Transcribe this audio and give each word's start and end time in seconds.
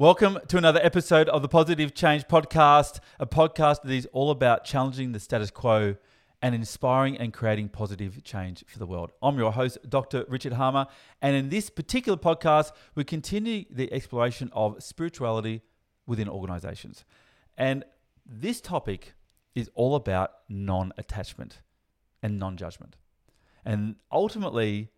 Welcome 0.00 0.38
to 0.46 0.56
another 0.56 0.78
episode 0.80 1.28
of 1.28 1.42
the 1.42 1.48
Positive 1.48 1.92
Change 1.92 2.28
Podcast, 2.28 3.00
a 3.18 3.26
podcast 3.26 3.82
that 3.82 3.90
is 3.90 4.06
all 4.12 4.30
about 4.30 4.62
challenging 4.62 5.10
the 5.10 5.18
status 5.18 5.50
quo 5.50 5.96
and 6.40 6.54
inspiring 6.54 7.18
and 7.18 7.32
creating 7.32 7.70
positive 7.70 8.22
change 8.22 8.64
for 8.68 8.78
the 8.78 8.86
world. 8.86 9.10
I'm 9.20 9.36
your 9.36 9.50
host, 9.50 9.78
Dr. 9.88 10.24
Richard 10.28 10.52
Harmer, 10.52 10.86
and 11.20 11.34
in 11.34 11.48
this 11.48 11.68
particular 11.68 12.16
podcast, 12.16 12.70
we 12.94 13.02
continue 13.02 13.64
the 13.72 13.92
exploration 13.92 14.50
of 14.52 14.80
spirituality 14.80 15.62
within 16.06 16.28
organizations. 16.28 17.04
And 17.56 17.84
this 18.24 18.60
topic 18.60 19.14
is 19.56 19.68
all 19.74 19.96
about 19.96 20.30
non 20.48 20.92
attachment 20.96 21.60
and 22.22 22.38
non 22.38 22.56
judgment. 22.56 22.94
And 23.64 23.96
ultimately, 24.12 24.90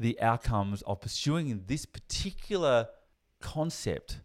the 0.00 0.20
outcomes 0.20 0.82
of 0.82 1.00
pursuing 1.00 1.62
this 1.68 1.86
particular 1.86 2.88
concept 3.40 4.18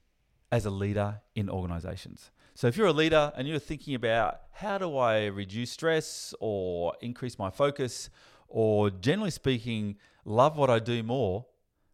as 0.54 0.68
a 0.68 0.70
leader 0.70 1.20
in 1.34 1.50
organizations. 1.50 2.30
So, 2.54 2.68
if 2.68 2.78
you're 2.78 2.86
a 2.86 2.94
leader 2.94 3.34
and 3.36 3.48
you're 3.48 3.58
thinking 3.58 3.96
about 3.96 4.42
how 4.52 4.78
do 4.78 4.96
I 4.98 5.26
reduce 5.26 5.72
stress 5.72 6.36
or 6.40 6.94
increase 7.02 7.40
my 7.40 7.50
focus, 7.50 8.12
or 8.48 8.92
generally 8.92 9.32
speaking, 9.32 9.96
love 10.26 10.56
what 10.56 10.70
I 10.70 10.78
do 10.78 11.02
more, 11.02 11.48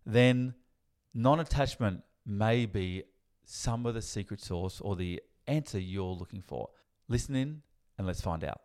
then 0.06 0.56
non 1.14 1.40
attachment 1.40 2.02
may 2.26 2.66
be 2.66 3.04
some 3.46 3.86
of 3.86 3.94
the 3.94 4.02
secret 4.02 4.42
sauce 4.42 4.82
or 4.82 4.98
the 4.98 5.22
answer 5.48 5.80
you're 5.80 6.04
looking 6.04 6.42
for. 6.42 6.68
Listen 7.08 7.36
in 7.38 7.62
and 7.98 8.06
let's 8.06 8.20
find 8.20 8.44
out. 8.44 8.60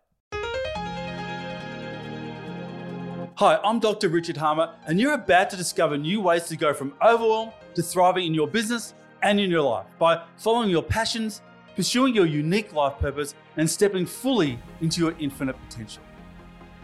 Hi, 3.37 3.59
I'm 3.63 3.79
Dr. 3.79 4.09
Richard 4.09 4.35
Harmer, 4.35 4.73
and 4.87 4.99
you're 4.99 5.13
about 5.13 5.49
to 5.51 5.55
discover 5.55 5.97
new 5.97 6.19
ways 6.19 6.43
to 6.47 6.57
go 6.57 6.73
from 6.73 6.93
overwhelm 7.01 7.51
to 7.75 7.81
thriving 7.81 8.25
in 8.25 8.33
your 8.33 8.47
business 8.49 8.93
and 9.25 9.39
in 9.39 9.49
your 9.49 9.63
life 9.63 9.87
by 9.97 10.21
following 10.37 10.69
your 10.69 10.83
passions, 10.83 11.41
pursuing 11.75 12.13
your 12.13 12.27
unique 12.27 12.71
life 12.73 12.97
purpose, 12.99 13.33
and 13.57 13.69
stepping 13.69 14.05
fully 14.05 14.57
into 14.81 15.01
your 15.01 15.15
infinite 15.19 15.57
potential. 15.67 16.03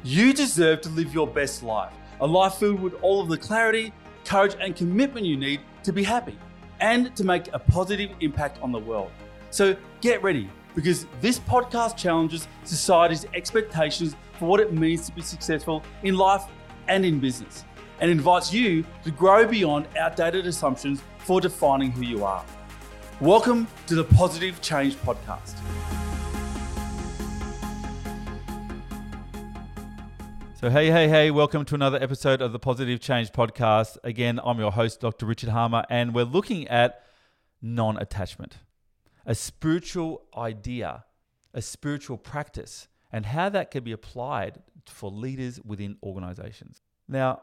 You 0.03 0.33
deserve 0.33 0.81
to 0.81 0.89
live 0.89 1.13
your 1.13 1.27
best 1.27 1.61
life, 1.61 1.93
a 2.19 2.25
life 2.25 2.55
filled 2.55 2.81
with 2.81 2.95
all 3.03 3.21
of 3.21 3.29
the 3.29 3.37
clarity, 3.37 3.93
courage, 4.25 4.55
and 4.59 4.75
commitment 4.75 5.23
you 5.25 5.37
need 5.37 5.61
to 5.83 5.93
be 5.93 6.03
happy 6.03 6.37
and 6.79 7.15
to 7.15 7.23
make 7.23 7.47
a 7.53 7.59
positive 7.59 8.09
impact 8.21 8.59
on 8.63 8.71
the 8.71 8.79
world. 8.79 9.11
So 9.51 9.75
get 10.01 10.23
ready 10.23 10.49
because 10.73 11.05
this 11.21 11.37
podcast 11.37 11.95
challenges 11.95 12.47
society's 12.63 13.25
expectations 13.35 14.15
for 14.39 14.47
what 14.47 14.59
it 14.59 14.73
means 14.73 15.05
to 15.05 15.11
be 15.11 15.21
successful 15.21 15.83
in 16.01 16.17
life 16.17 16.43
and 16.87 17.05
in 17.05 17.19
business 17.19 17.65
and 17.99 18.09
invites 18.09 18.51
you 18.51 18.83
to 19.03 19.11
grow 19.11 19.45
beyond 19.45 19.87
outdated 19.95 20.47
assumptions 20.47 21.03
for 21.23 21.39
defining 21.39 21.91
who 21.91 22.01
you 22.01 22.23
are. 22.23 22.43
Welcome 23.19 23.67
to 23.87 23.95
the 23.95 24.03
Positive 24.03 24.59
Change 24.61 24.95
Podcast. 24.95 25.55
So, 30.59 30.69
hey, 30.69 30.91
hey, 30.91 31.07
hey, 31.07 31.31
welcome 31.31 31.65
to 31.65 31.75
another 31.75 32.01
episode 32.01 32.41
of 32.41 32.51
the 32.51 32.59
Positive 32.59 32.99
Change 32.99 33.31
Podcast. 33.31 33.97
Again, 34.03 34.39
I'm 34.43 34.59
your 34.59 34.71
host, 34.71 34.99
Dr. 34.99 35.25
Richard 35.25 35.49
Harmer, 35.49 35.83
and 35.89 36.13
we're 36.13 36.25
looking 36.25 36.67
at 36.67 37.03
non 37.61 37.97
attachment, 37.97 38.57
a 39.25 39.35
spiritual 39.35 40.23
idea, 40.35 41.05
a 41.53 41.61
spiritual 41.61 42.17
practice, 42.17 42.87
and 43.11 43.27
how 43.27 43.49
that 43.49 43.69
can 43.69 43.83
be 43.83 43.91
applied 43.91 44.61
for 44.87 45.11
leaders 45.11 45.59
within 45.63 45.97
organizations. 46.01 46.81
Now, 47.07 47.41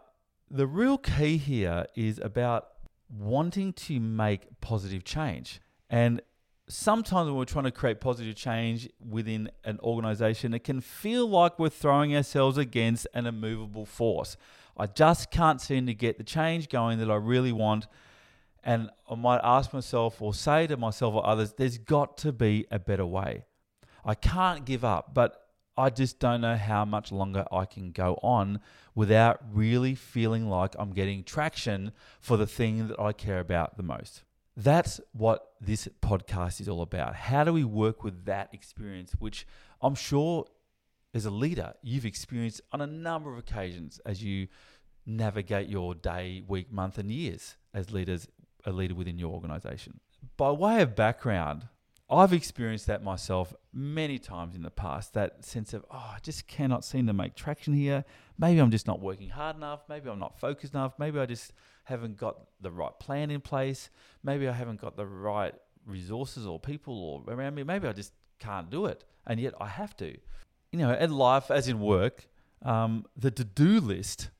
the 0.50 0.66
real 0.66 0.98
key 0.98 1.36
here 1.36 1.86
is 1.94 2.18
about 2.18 2.68
wanting 3.08 3.72
to 3.72 4.00
make 4.00 4.60
positive 4.60 5.04
change. 5.04 5.60
And 5.90 6.20
sometimes 6.68 7.26
when 7.26 7.36
we're 7.36 7.44
trying 7.44 7.64
to 7.64 7.70
create 7.70 8.00
positive 8.00 8.34
change 8.34 8.88
within 9.00 9.50
an 9.64 9.78
organization, 9.82 10.54
it 10.54 10.64
can 10.64 10.80
feel 10.80 11.28
like 11.28 11.58
we're 11.58 11.68
throwing 11.68 12.14
ourselves 12.14 12.58
against 12.58 13.06
an 13.14 13.26
immovable 13.26 13.86
force. 13.86 14.36
I 14.76 14.86
just 14.86 15.30
can't 15.30 15.60
seem 15.60 15.86
to 15.86 15.94
get 15.94 16.18
the 16.18 16.24
change 16.24 16.68
going 16.68 16.98
that 16.98 17.10
I 17.10 17.16
really 17.16 17.52
want. 17.52 17.86
And 18.62 18.90
I 19.10 19.14
might 19.14 19.40
ask 19.42 19.72
myself 19.72 20.20
or 20.20 20.34
say 20.34 20.66
to 20.66 20.76
myself 20.76 21.14
or 21.14 21.26
others, 21.26 21.54
there's 21.56 21.78
got 21.78 22.18
to 22.18 22.32
be 22.32 22.66
a 22.70 22.78
better 22.78 23.06
way. 23.06 23.44
I 24.04 24.14
can't 24.14 24.64
give 24.64 24.84
up, 24.84 25.14
but 25.14 25.47
I 25.78 25.90
just 25.90 26.18
don't 26.18 26.40
know 26.40 26.56
how 26.56 26.84
much 26.84 27.12
longer 27.12 27.46
I 27.52 27.64
can 27.64 27.92
go 27.92 28.18
on 28.20 28.60
without 28.96 29.40
really 29.52 29.94
feeling 29.94 30.48
like 30.48 30.74
I'm 30.76 30.90
getting 30.90 31.22
traction 31.22 31.92
for 32.20 32.36
the 32.36 32.48
thing 32.48 32.88
that 32.88 32.98
I 32.98 33.12
care 33.12 33.38
about 33.38 33.76
the 33.76 33.84
most. 33.84 34.24
That's 34.56 35.00
what 35.12 35.52
this 35.60 35.86
podcast 36.02 36.60
is 36.60 36.68
all 36.68 36.82
about. 36.82 37.14
How 37.14 37.44
do 37.44 37.52
we 37.52 37.62
work 37.62 38.02
with 38.02 38.24
that 38.24 38.48
experience, 38.52 39.12
which 39.20 39.46
I'm 39.80 39.94
sure 39.94 40.46
as 41.14 41.24
a 41.26 41.30
leader, 41.30 41.74
you've 41.80 42.04
experienced 42.04 42.60
on 42.72 42.80
a 42.80 42.86
number 42.86 43.32
of 43.32 43.38
occasions 43.38 44.00
as 44.04 44.20
you 44.20 44.48
navigate 45.06 45.68
your 45.68 45.94
day, 45.94 46.42
week, 46.48 46.72
month, 46.72 46.98
and 46.98 47.08
years 47.08 47.56
as 47.72 47.92
leaders, 47.92 48.26
a 48.64 48.72
leader 48.72 48.96
within 48.96 49.16
your 49.16 49.32
organization. 49.32 50.00
By 50.36 50.50
way 50.50 50.82
of 50.82 50.96
background, 50.96 51.68
I've 52.10 52.32
experienced 52.32 52.86
that 52.86 53.04
myself 53.04 53.54
many 53.72 54.18
times 54.18 54.56
in 54.56 54.62
the 54.62 54.70
past 54.70 55.12
that 55.12 55.44
sense 55.44 55.74
of, 55.74 55.84
oh, 55.90 56.12
I 56.14 56.18
just 56.22 56.46
cannot 56.46 56.82
seem 56.84 57.06
to 57.06 57.12
make 57.12 57.34
traction 57.34 57.74
here. 57.74 58.04
Maybe 58.38 58.60
I'm 58.60 58.70
just 58.70 58.86
not 58.86 59.00
working 59.00 59.28
hard 59.28 59.56
enough. 59.56 59.82
Maybe 59.90 60.08
I'm 60.08 60.18
not 60.18 60.40
focused 60.40 60.72
enough. 60.72 60.94
Maybe 60.98 61.18
I 61.18 61.26
just 61.26 61.52
haven't 61.84 62.16
got 62.16 62.36
the 62.62 62.70
right 62.70 62.98
plan 62.98 63.30
in 63.30 63.42
place. 63.42 63.90
Maybe 64.22 64.48
I 64.48 64.52
haven't 64.52 64.80
got 64.80 64.96
the 64.96 65.04
right 65.04 65.54
resources 65.84 66.46
or 66.46 66.58
people 66.58 66.94
or 66.94 67.34
around 67.34 67.54
me. 67.54 67.62
Maybe 67.62 67.86
I 67.86 67.92
just 67.92 68.14
can't 68.38 68.70
do 68.70 68.86
it. 68.86 69.04
And 69.26 69.38
yet 69.38 69.52
I 69.60 69.66
have 69.66 69.94
to. 69.98 70.16
You 70.72 70.78
know, 70.78 70.94
in 70.94 71.12
life, 71.12 71.50
as 71.50 71.68
in 71.68 71.78
work, 71.78 72.26
um, 72.62 73.04
the 73.16 73.30
to 73.30 73.44
do 73.44 73.80
list 73.80 74.30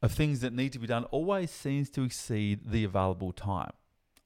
of 0.00 0.12
things 0.12 0.40
that 0.40 0.52
need 0.52 0.72
to 0.74 0.78
be 0.78 0.86
done 0.86 1.04
always 1.04 1.50
seems 1.50 1.90
to 1.90 2.04
exceed 2.04 2.70
the 2.70 2.84
available 2.84 3.32
time. 3.32 3.72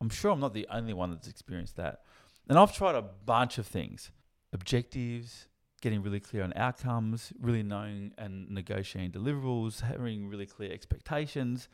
I'm 0.01 0.11
sure 0.11 0.33
I'm 0.33 0.41
not 0.41 0.55
the 0.55 0.67
only 0.71 0.93
one 0.93 1.11
that's 1.11 1.29
experienced 1.29 1.77
that. 1.77 2.03
And 2.49 2.59
I've 2.59 2.75
tried 2.75 2.95
a 2.95 3.03
bunch 3.03 3.59
of 3.59 3.67
things. 3.67 4.11
Objectives, 4.53 5.47
getting 5.81 6.03
really 6.03 6.21
clear 6.21 6.43
on 6.43 6.53
outcomes, 6.57 7.33
really 7.41 7.63
knowing 7.63 8.13
and 8.19 8.51
negotiating 8.51 9.13
deliverables, 9.13 9.81
having 9.81 10.29
really 10.29 10.47
clear 10.47 10.73
expectations. 10.73 11.69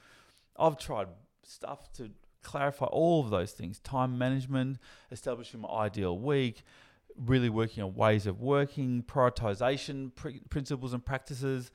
I've 0.59 0.79
tried 0.79 1.09
stuff 1.43 1.93
to 1.95 2.11
clarify 2.43 2.87
all 2.87 3.25
of 3.25 3.31
those 3.31 3.53
things. 3.53 3.79
Time 3.81 4.19
management, 4.19 4.79
establishing 5.11 5.61
my 5.61 5.69
ideal 5.69 6.19
week, 6.19 6.63
really 7.17 7.49
working 7.49 7.83
on 7.83 7.95
ways 7.95 8.27
of 8.27 8.41
working, 8.41 9.03
prioritization 9.03 10.15
pr- 10.15 10.31
principles 10.49 10.93
and 10.93 11.05
practices, 11.05 11.71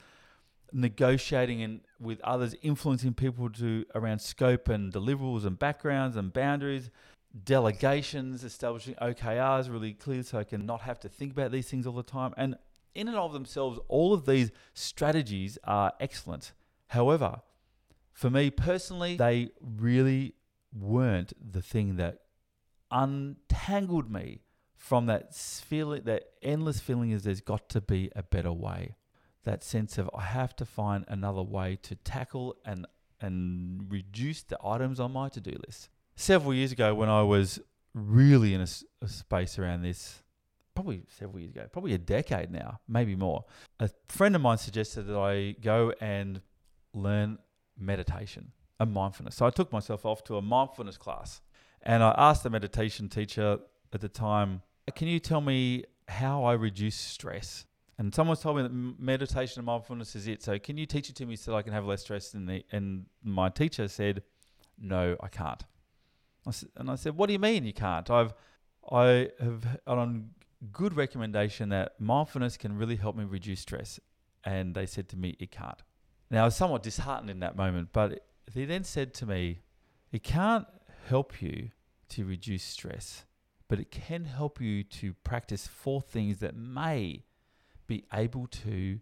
negotiating 0.71 1.61
and 1.61 1.81
with 1.99 2.21
others, 2.21 2.55
influencing 2.61 3.13
people 3.13 3.49
to 3.49 3.85
around 3.93 4.19
scope 4.19 4.69
and 4.69 4.93
deliverables 4.93 5.45
and 5.45 5.59
backgrounds 5.59 6.15
and 6.15 6.31
boundaries, 6.31 6.89
delegations, 7.43 8.43
establishing 8.43 8.95
OKRs 8.95 9.71
really 9.71 9.93
clear 9.93 10.23
so 10.23 10.39
I 10.39 10.43
can 10.43 10.65
not 10.65 10.81
have 10.81 10.99
to 11.01 11.09
think 11.09 11.31
about 11.31 11.51
these 11.51 11.69
things 11.69 11.87
all 11.87 11.93
the 11.93 12.03
time. 12.03 12.33
And 12.37 12.55
in 12.93 13.07
and 13.07 13.17
of 13.17 13.33
themselves, 13.33 13.79
all 13.87 14.13
of 14.13 14.25
these 14.25 14.51
strategies 14.73 15.57
are 15.63 15.93
excellent. 15.99 16.53
However, 16.87 17.41
for 18.11 18.29
me 18.29 18.49
personally, 18.49 19.15
they 19.15 19.49
really 19.61 20.35
weren't 20.73 21.33
the 21.51 21.61
thing 21.61 21.95
that 21.97 22.19
untangled 22.91 24.11
me 24.11 24.41
from 24.75 25.05
that 25.05 25.33
feeling, 25.35 26.03
that 26.03 26.23
endless 26.41 26.79
feeling 26.79 27.11
is 27.11 27.23
there's 27.23 27.41
got 27.41 27.69
to 27.69 27.79
be 27.79 28.11
a 28.15 28.23
better 28.23 28.51
way. 28.51 28.95
That 29.43 29.63
sense 29.63 29.97
of 29.97 30.09
I 30.15 30.23
have 30.23 30.55
to 30.57 30.65
find 30.65 31.05
another 31.07 31.41
way 31.41 31.77
to 31.83 31.95
tackle 31.95 32.57
and 32.65 32.85
and 33.19 33.91
reduce 33.91 34.41
the 34.41 34.57
items 34.63 34.99
on 34.99 35.13
my 35.13 35.29
to-do 35.29 35.55
list 35.67 35.89
several 36.21 36.53
years 36.53 36.71
ago 36.71 36.93
when 36.93 37.09
I 37.09 37.23
was 37.23 37.59
really 37.93 38.53
in 38.53 38.61
a, 38.61 38.67
a, 39.01 39.07
space 39.07 39.57
around 39.59 39.81
this, 39.81 40.23
probably 40.75 41.03
several 41.09 41.39
years 41.39 41.51
ago, 41.51 41.67
probably 41.71 41.93
a 41.93 41.97
decade 41.97 42.51
now, 42.51 42.79
maybe 42.87 43.15
more. 43.15 43.45
A 43.79 43.89
friend 44.07 44.35
of 44.35 44.41
mine 44.41 44.57
suggested 44.57 45.03
that 45.03 45.17
I 45.17 45.55
go 45.61 45.93
and 45.99 46.41
learn 46.93 47.39
meditation 47.77 48.51
and 48.79 48.93
mindfulness. 48.93 49.35
So 49.35 49.45
I 49.45 49.49
took 49.49 49.71
myself 49.71 50.05
off 50.05 50.23
to 50.25 50.37
a 50.37 50.41
mindfulness 50.41 50.97
class 50.97 51.41
and 51.81 52.03
I 52.03 52.13
asked 52.17 52.43
the 52.43 52.49
meditation 52.49 53.09
teacher 53.09 53.59
at 53.91 54.01
the 54.01 54.09
time, 54.09 54.61
Can 54.95 55.07
you 55.07 55.19
tell 55.19 55.41
me 55.41 55.85
how 56.07 56.43
I 56.43 56.53
reduce 56.53 56.95
stress? 56.95 57.65
And 57.97 58.13
someone's 58.13 58.39
told 58.39 58.57
me 58.57 58.63
that 58.63 58.71
meditation 58.71 59.59
and 59.59 59.65
mindfulness 59.65 60.15
is 60.15 60.27
it. 60.27 60.41
So 60.41 60.57
can 60.57 60.77
you 60.77 60.85
teach 60.85 61.09
it 61.09 61.15
to 61.17 61.25
me 61.25 61.35
so 61.35 61.55
I 61.55 61.61
can 61.61 61.73
have 61.73 61.85
less 61.85 62.01
stress? 62.01 62.31
The, 62.31 62.63
and 62.71 63.05
my 63.23 63.49
teacher 63.49 63.87
said, 63.87 64.23
No, 64.79 65.15
I 65.19 65.27
can't. 65.27 65.63
And 66.75 66.89
I 66.89 66.95
said, 66.95 67.15
"What 67.17 67.27
do 67.27 67.33
you 67.33 67.39
mean 67.39 67.65
you 67.65 67.73
can't? 67.73 68.09
I've 68.09 68.33
I 68.91 69.29
have 69.39 69.79
on 69.85 70.31
good 70.71 70.95
recommendation 70.95 71.69
that 71.69 71.99
mindfulness 71.99 72.57
can 72.57 72.77
really 72.77 72.95
help 72.95 73.15
me 73.15 73.23
reduce 73.23 73.61
stress." 73.61 73.99
And 74.43 74.73
they 74.73 74.85
said 74.85 75.07
to 75.09 75.17
me, 75.17 75.35
"It 75.39 75.51
can't." 75.51 75.81
Now 76.29 76.43
I 76.43 76.45
was 76.45 76.55
somewhat 76.55 76.83
disheartened 76.83 77.29
in 77.29 77.39
that 77.41 77.55
moment, 77.55 77.89
but 77.93 78.25
they 78.53 78.65
then 78.65 78.83
said 78.83 79.13
to 79.15 79.25
me, 79.25 79.61
"It 80.11 80.23
can't 80.23 80.67
help 81.07 81.41
you 81.41 81.71
to 82.09 82.25
reduce 82.25 82.63
stress, 82.63 83.25
but 83.67 83.79
it 83.79 83.91
can 83.91 84.25
help 84.25 84.59
you 84.59 84.83
to 84.83 85.13
practice 85.13 85.67
four 85.67 86.01
things 86.01 86.39
that 86.39 86.55
may 86.55 87.23
be 87.87 88.05
able 88.13 88.47
to 88.47 88.99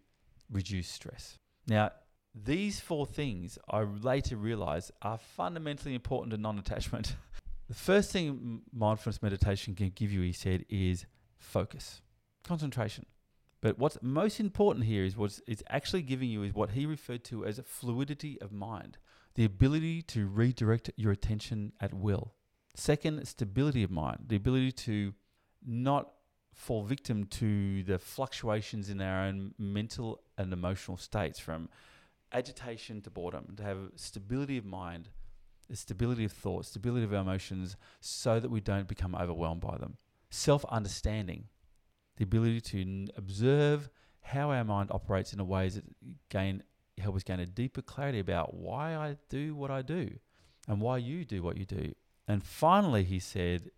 reduce 0.49 0.89
stress. 0.89 1.37
Now, 1.67 1.91
these 2.45 2.79
four 2.79 3.05
things 3.05 3.57
I 3.69 3.81
later 3.81 4.35
realized 4.35 4.91
are 5.01 5.17
fundamentally 5.17 5.95
important 5.95 6.31
to 6.31 6.37
non 6.37 6.59
attachment. 6.59 7.15
the 7.67 7.73
first 7.73 8.11
thing 8.11 8.61
mindfulness 8.73 9.21
meditation 9.21 9.75
can 9.75 9.91
give 9.95 10.11
you, 10.11 10.21
he 10.21 10.33
said, 10.33 10.65
is 10.69 11.05
focus, 11.37 12.01
concentration. 12.43 13.05
But 13.61 13.77
what's 13.77 13.97
most 14.01 14.39
important 14.39 14.85
here 14.85 15.03
is 15.03 15.17
what 15.17 15.39
it's 15.47 15.63
actually 15.69 16.03
giving 16.03 16.29
you 16.29 16.43
is 16.43 16.53
what 16.53 16.71
he 16.71 16.85
referred 16.85 17.23
to 17.25 17.45
as 17.45 17.59
fluidity 17.65 18.39
of 18.41 18.51
mind, 18.51 18.97
the 19.35 19.43
ability 19.43 20.01
to 20.03 20.27
redirect 20.27 20.91
your 20.95 21.11
attention 21.11 21.73
at 21.81 21.93
will. 21.93 22.33
Second, 22.75 23.27
stability 23.27 23.83
of 23.83 23.91
mind, 23.91 24.25
the 24.27 24.37
ability 24.37 24.71
to 24.71 25.13
not 25.65 26.13
fall 26.53 26.83
victim 26.83 27.25
to 27.25 27.83
the 27.83 27.99
fluctuations 27.99 28.89
in 28.89 29.01
our 29.01 29.23
own 29.23 29.53
mental 29.57 30.21
and 30.37 30.53
emotional 30.53 30.97
states 30.97 31.39
from 31.39 31.69
agitation 32.31 33.01
to 33.01 33.09
boredom, 33.09 33.55
to 33.57 33.63
have 33.63 33.77
stability 33.95 34.57
of 34.57 34.65
mind, 34.65 35.09
stability 35.73 36.25
of 36.25 36.31
thought, 36.31 36.65
stability 36.65 37.03
of 37.03 37.13
our 37.13 37.21
emotions 37.21 37.75
so 37.99 38.39
that 38.39 38.49
we 38.49 38.59
don't 38.59 38.87
become 38.87 39.15
overwhelmed 39.15 39.61
by 39.61 39.77
them. 39.77 39.97
Self 40.29 40.63
understanding, 40.65 41.45
the 42.17 42.23
ability 42.23 42.61
to 42.61 43.07
observe 43.17 43.89
how 44.21 44.51
our 44.51 44.63
mind 44.63 44.91
operates 44.91 45.33
in 45.33 45.39
a 45.39 45.43
ways 45.43 45.75
that 45.75 45.85
gain 46.29 46.63
help 46.99 47.15
us 47.15 47.23
gain 47.23 47.39
a 47.39 47.45
deeper 47.45 47.81
clarity 47.81 48.19
about 48.19 48.53
why 48.53 48.95
I 48.95 49.15
do 49.29 49.55
what 49.55 49.71
I 49.71 49.81
do 49.81 50.09
and 50.67 50.81
why 50.81 50.97
you 50.97 51.23
do 51.25 51.41
what 51.41 51.57
you 51.57 51.65
do. 51.65 51.93
And 52.27 52.43
finally, 52.43 53.03
he 53.03 53.19
said, 53.19 53.71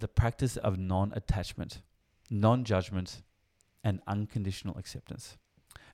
the 0.00 0.08
practice 0.08 0.56
of 0.56 0.78
non 0.78 1.12
attachment, 1.14 1.80
non 2.28 2.64
judgment, 2.64 3.22
and 3.82 4.00
unconditional 4.06 4.76
acceptance. 4.76 5.38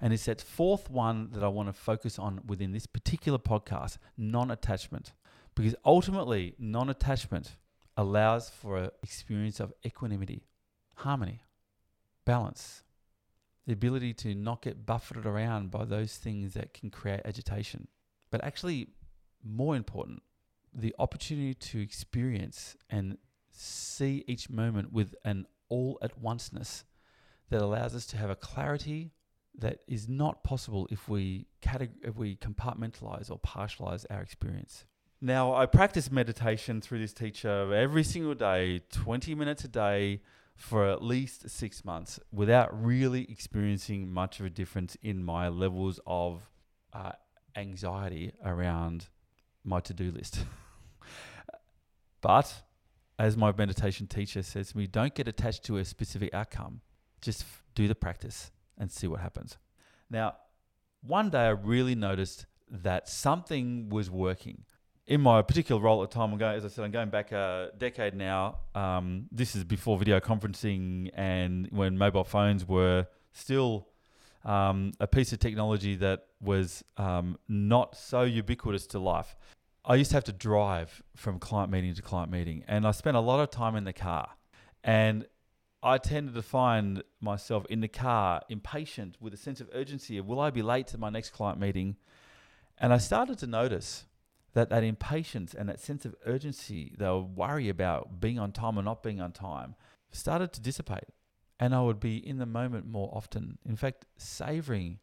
And 0.00 0.12
it's 0.12 0.26
that 0.26 0.40
fourth 0.40 0.90
one 0.90 1.30
that 1.32 1.44
I 1.44 1.48
want 1.48 1.68
to 1.68 1.72
focus 1.72 2.18
on 2.18 2.40
within 2.46 2.72
this 2.72 2.86
particular 2.86 3.38
podcast 3.38 3.98
non 4.16 4.50
attachment. 4.50 5.12
Because 5.54 5.74
ultimately, 5.84 6.54
non 6.58 6.88
attachment 6.88 7.56
allows 7.96 8.48
for 8.48 8.76
an 8.76 8.90
experience 9.02 9.60
of 9.60 9.72
equanimity, 9.84 10.46
harmony, 10.96 11.42
balance, 12.24 12.84
the 13.66 13.72
ability 13.72 14.14
to 14.14 14.34
not 14.34 14.62
get 14.62 14.86
buffeted 14.86 15.26
around 15.26 15.70
by 15.70 15.84
those 15.84 16.16
things 16.16 16.54
that 16.54 16.72
can 16.72 16.90
create 16.90 17.20
agitation. 17.24 17.88
But 18.30 18.42
actually, 18.44 18.88
more 19.44 19.76
important, 19.76 20.22
the 20.72 20.94
opportunity 20.98 21.54
to 21.54 21.80
experience 21.80 22.76
and 22.88 23.18
see 23.52 24.24
each 24.26 24.48
moment 24.48 24.92
with 24.92 25.14
an 25.24 25.46
all 25.68 25.98
at 26.02 26.20
onceness 26.22 26.84
that 27.50 27.60
allows 27.60 27.94
us 27.94 28.06
to 28.06 28.16
have 28.16 28.30
a 28.30 28.36
clarity 28.36 29.12
that 29.58 29.80
is 29.86 30.08
not 30.08 30.42
possible 30.42 30.86
if 30.90 31.08
we 31.08 31.46
categ- 31.62 32.02
if 32.02 32.16
we 32.16 32.36
compartmentalize 32.36 33.30
or 33.30 33.38
partialize 33.38 34.04
our 34.10 34.22
experience. 34.22 34.84
Now, 35.20 35.54
I 35.54 35.66
practice 35.66 36.10
meditation 36.10 36.80
through 36.80 37.00
this 37.00 37.12
teacher 37.12 37.74
every 37.74 38.04
single 38.04 38.34
day, 38.34 38.82
20 38.90 39.34
minutes 39.34 39.64
a 39.64 39.68
day 39.68 40.22
for 40.56 40.88
at 40.88 41.02
least 41.02 41.48
six 41.50 41.84
months 41.84 42.18
without 42.32 42.84
really 42.84 43.30
experiencing 43.30 44.10
much 44.10 44.40
of 44.40 44.46
a 44.46 44.50
difference 44.50 44.96
in 45.02 45.22
my 45.22 45.48
levels 45.48 46.00
of 46.06 46.50
uh, 46.92 47.12
anxiety 47.56 48.32
around 48.44 49.08
my 49.62 49.80
to 49.80 49.92
do 49.92 50.10
list. 50.10 50.44
but 52.22 52.62
as 53.18 53.36
my 53.36 53.52
meditation 53.52 54.06
teacher 54.06 54.42
says 54.42 54.72
to 54.72 54.78
me, 54.78 54.86
don't 54.86 55.14
get 55.14 55.28
attached 55.28 55.64
to 55.64 55.76
a 55.76 55.84
specific 55.84 56.32
outcome, 56.32 56.80
just 57.20 57.42
f- 57.42 57.62
do 57.74 57.88
the 57.88 57.94
practice 57.94 58.50
and 58.80 58.90
see 58.90 59.06
what 59.06 59.20
happens. 59.20 59.58
Now, 60.10 60.34
one 61.02 61.30
day 61.30 61.46
I 61.46 61.50
really 61.50 61.94
noticed 61.94 62.46
that 62.68 63.08
something 63.08 63.88
was 63.90 64.10
working. 64.10 64.64
In 65.06 65.20
my 65.20 65.42
particular 65.42 65.80
role 65.80 66.02
at 66.02 66.10
the 66.10 66.14
time, 66.14 66.32
I'm 66.32 66.38
going, 66.38 66.56
as 66.56 66.64
I 66.64 66.68
said, 66.68 66.84
I'm 66.84 66.90
going 66.90 67.10
back 67.10 67.32
a 67.32 67.70
decade 67.76 68.14
now. 68.14 68.58
Um, 68.74 69.26
this 69.30 69.54
is 69.54 69.64
before 69.64 69.98
video 69.98 70.18
conferencing 70.20 71.10
and 71.14 71.68
when 71.70 71.98
mobile 71.98 72.24
phones 72.24 72.66
were 72.66 73.06
still 73.32 73.88
um, 74.44 74.92
a 75.00 75.06
piece 75.06 75.32
of 75.32 75.38
technology 75.38 75.96
that 75.96 76.26
was 76.40 76.82
um, 76.96 77.38
not 77.48 77.96
so 77.96 78.22
ubiquitous 78.22 78.86
to 78.88 78.98
life. 78.98 79.36
I 79.84 79.96
used 79.96 80.10
to 80.10 80.16
have 80.16 80.24
to 80.24 80.32
drive 80.32 81.02
from 81.16 81.38
client 81.38 81.70
meeting 81.70 81.94
to 81.94 82.02
client 82.02 82.30
meeting, 82.30 82.64
and 82.68 82.86
I 82.86 82.92
spent 82.92 83.16
a 83.16 83.20
lot 83.20 83.40
of 83.40 83.50
time 83.50 83.76
in 83.76 83.84
the 83.84 83.92
car. 83.92 84.28
And 84.84 85.26
I 85.82 85.96
tended 85.96 86.34
to 86.34 86.42
find 86.42 87.02
myself 87.20 87.64
in 87.70 87.80
the 87.80 87.88
car 87.88 88.42
impatient 88.48 89.16
with 89.18 89.32
a 89.32 89.38
sense 89.38 89.60
of 89.60 89.70
urgency 89.72 90.18
of 90.18 90.26
will 90.26 90.40
I 90.40 90.50
be 90.50 90.62
late 90.62 90.86
to 90.88 90.98
my 90.98 91.08
next 91.08 91.30
client 91.30 91.58
meeting? 91.58 91.96
And 92.76 92.92
I 92.92 92.98
started 92.98 93.38
to 93.38 93.46
notice 93.46 94.04
that 94.52 94.68
that 94.68 94.84
impatience 94.84 95.54
and 95.54 95.68
that 95.68 95.80
sense 95.80 96.04
of 96.04 96.14
urgency, 96.26 96.94
the 96.98 97.18
worry 97.18 97.68
about 97.68 98.20
being 98.20 98.38
on 98.38 98.52
time 98.52 98.78
or 98.78 98.82
not 98.82 99.02
being 99.02 99.20
on 99.20 99.32
time, 99.32 99.74
started 100.10 100.52
to 100.52 100.60
dissipate. 100.60 101.08
And 101.58 101.74
I 101.74 101.80
would 101.80 102.00
be 102.00 102.16
in 102.16 102.38
the 102.38 102.46
moment 102.46 102.86
more 102.86 103.10
often. 103.14 103.58
In 103.66 103.76
fact, 103.76 104.04
savoring 104.18 104.98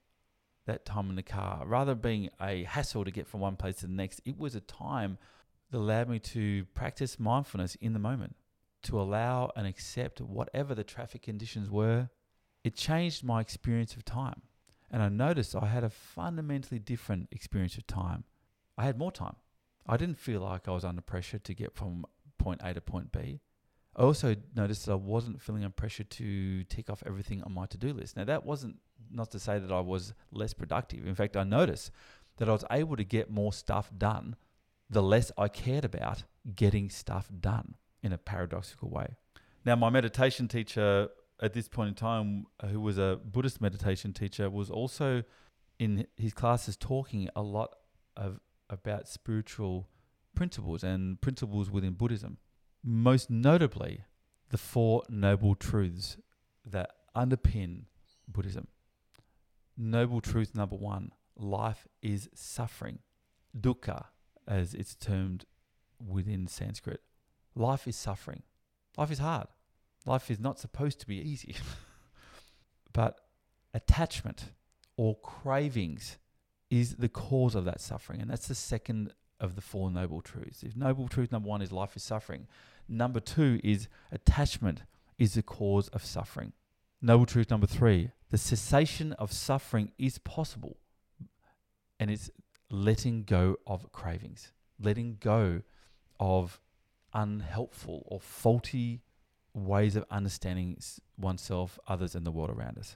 that 0.65 0.85
time 0.85 1.09
in 1.09 1.15
the 1.15 1.23
car 1.23 1.63
rather 1.65 1.94
than 1.94 2.01
being 2.01 2.30
a 2.41 2.63
hassle 2.63 3.06
to 3.06 3.12
get 3.12 3.27
from 3.27 3.39
one 3.39 3.56
place 3.56 3.77
to 3.77 3.88
the 3.88 3.94
next. 3.94 4.21
It 4.25 4.38
was 4.38 4.53
a 4.53 4.62
time 4.62 5.18
that 5.71 5.77
allowed 5.77 6.09
me 6.09 6.19
to 6.19 6.65
practice 6.75 7.19
mindfulness 7.19 7.75
in 7.75 7.94
the 7.94 8.00
moment 8.00 8.35
to 8.83 9.00
allow 9.00 9.51
and 9.56 9.68
accept 9.68 10.21
whatever 10.21 10.75
the 10.75 10.83
traffic 10.83 11.24
conditions 11.24 11.69
were, 11.69 12.09
it 12.63 12.75
changed 12.75 13.24
my 13.24 13.41
experience 13.41 13.95
of 13.95 14.06
time. 14.06 14.41
And 14.89 15.03
I 15.03 15.09
noticed 15.09 15.56
I 15.56 15.65
had 15.68 15.83
a 15.83 15.89
fundamentally 15.89 16.79
different 16.79 17.27
experience 17.31 17.77
of 17.77 17.88
time. 17.88 18.24
I 18.77 18.85
had 18.85 18.97
more 18.97 19.12
time. 19.12 19.35
I 19.85 19.97
didn't 19.97 20.18
feel 20.18 20.41
like 20.41 20.68
I 20.68 20.71
was 20.71 20.85
under 20.85 21.01
pressure 21.01 21.39
to 21.39 21.53
get 21.53 21.74
from 21.75 22.06
point 22.38 22.62
A 22.63 22.74
to 22.74 22.81
point 22.81 23.12
B. 23.12 23.41
I 23.95 24.03
also 24.03 24.35
noticed 24.56 24.85
that 24.85 24.91
I 24.91 24.95
wasn't 24.95 25.41
feeling 25.41 25.63
under 25.63 25.73
pressure 25.73 26.03
to 26.03 26.63
tick 26.65 26.89
off 26.89 27.03
everything 27.06 27.41
on 27.44 27.53
my 27.53 27.65
to 27.65 27.77
do 27.77 27.94
list. 27.94 28.15
Now, 28.15 28.25
that 28.25 28.45
wasn't 28.45 28.77
not 29.09 29.31
to 29.31 29.39
say 29.39 29.59
that 29.59 29.71
I 29.71 29.80
was 29.80 30.13
less 30.31 30.53
productive. 30.53 31.07
In 31.07 31.15
fact, 31.15 31.35
I 31.35 31.44
noticed 31.44 31.91
that 32.38 32.47
I 32.47 32.51
was 32.51 32.65
able 32.69 32.95
to 32.95 33.03
get 33.03 33.31
more 33.31 33.51
stuff 33.51 33.91
done 33.97 34.35
the 34.89 35.03
less 35.03 35.31
I 35.38 35.47
cared 35.47 35.83
about 35.83 36.23
getting 36.56 36.89
stuff 36.89 37.30
done 37.39 37.75
in 38.07 38.13
a 38.13 38.18
paradoxical 38.18 38.89
way. 38.89 39.15
Now, 39.63 39.75
my 39.75 39.89
meditation 39.89 40.47
teacher 40.47 41.09
at 41.42 41.54
this 41.54 41.68
point 41.68 41.90
in 41.90 41.94
time, 41.94 42.47
who 42.71 42.80
was 42.80 42.97
a 42.97 43.19
Buddhist 43.23 43.61
meditation 43.61 44.11
teacher, 44.14 44.49
was 44.49 44.69
also 44.71 45.23
in 45.78 46.07
his 46.16 46.33
classes 46.33 46.76
talking 46.76 47.30
a 47.35 47.44
lot 47.44 47.76
of 48.16 48.40
about 48.69 49.07
spiritual 49.07 49.87
principles 50.35 50.83
and 50.83 51.21
principles 51.21 51.69
within 51.69 51.94
Buddhism. 51.94 52.37
Most 52.83 53.30
notably, 53.30 54.04
the 54.49 54.57
four 54.57 55.04
noble 55.09 55.54
truths 55.54 56.18
that 56.66 56.90
underpin 57.16 57.83
Buddhism. 58.28 58.68
Noble 59.78 60.21
truth 60.21 60.56
number 60.56 60.76
one 60.76 61.11
life 61.35 61.87
is 62.02 62.30
suffering. 62.33 62.99
Dukkha, 63.56 64.06
as 64.47 64.73
it's 64.73 64.95
termed 64.95 65.45
within 65.99 66.47
Sanskrit. 66.47 67.02
Life 67.57 67.87
is 67.87 67.95
suffering. 67.95 68.44
Life 68.97 69.11
is 69.11 69.19
hard. 69.19 69.47
Life 70.06 70.30
is 70.30 70.40
not 70.40 70.59
supposed 70.59 70.99
to 70.99 71.07
be 71.07 71.16
easy. 71.16 71.56
but 72.94 73.19
attachment 73.73 74.52
or 74.95 75.16
cravings 75.18 76.18
is 76.69 76.95
the 76.95 77.09
cause 77.09 77.56
of 77.56 77.66
that 77.66 77.81
suffering. 77.81 78.21
And 78.21 78.30
that's 78.30 78.47
the 78.47 78.56
second 78.56 79.14
of 79.40 79.56
the 79.56 79.61
four 79.61 79.90
noble 79.90 80.21
truths. 80.21 80.64
If 80.64 80.76
noble 80.76 81.07
truth 81.07 81.31
number 81.31 81.49
one 81.49 81.61
is 81.61 81.71
life 81.71 81.95
is 81.95 82.04
suffering, 82.04 82.47
number 82.87 83.19
two 83.19 83.59
is 83.64 83.87
attachment 84.11 84.83
is 85.18 85.33
the 85.33 85.44
cause 85.44 85.87
of 85.90 86.06
suffering. 86.06 86.54
Noble 87.02 87.26
truth 87.26 87.49
number 87.49 87.68
three, 87.68 88.11
the 88.30 88.37
cessation 88.37 89.14
of 89.14 89.31
suffering 89.31 89.92
is 89.97 90.18
possible. 90.19 90.78
And 91.99 92.11
it's 92.11 92.30
letting 92.69 93.23
go 93.23 93.57
of 93.66 93.92
cravings, 93.92 94.52
letting 94.80 95.18
go 95.19 95.61
of 96.19 96.59
unhelpful 97.18 98.04
or 98.06 98.21
faulty 98.21 99.02
ways 99.54 99.95
of 99.95 100.06
understanding 100.12 100.78
oneself, 101.18 101.80
others, 101.88 102.14
and 102.16 102.26
the 102.26 102.31
world 102.31 102.52
around 102.52 102.78
us. 102.78 102.95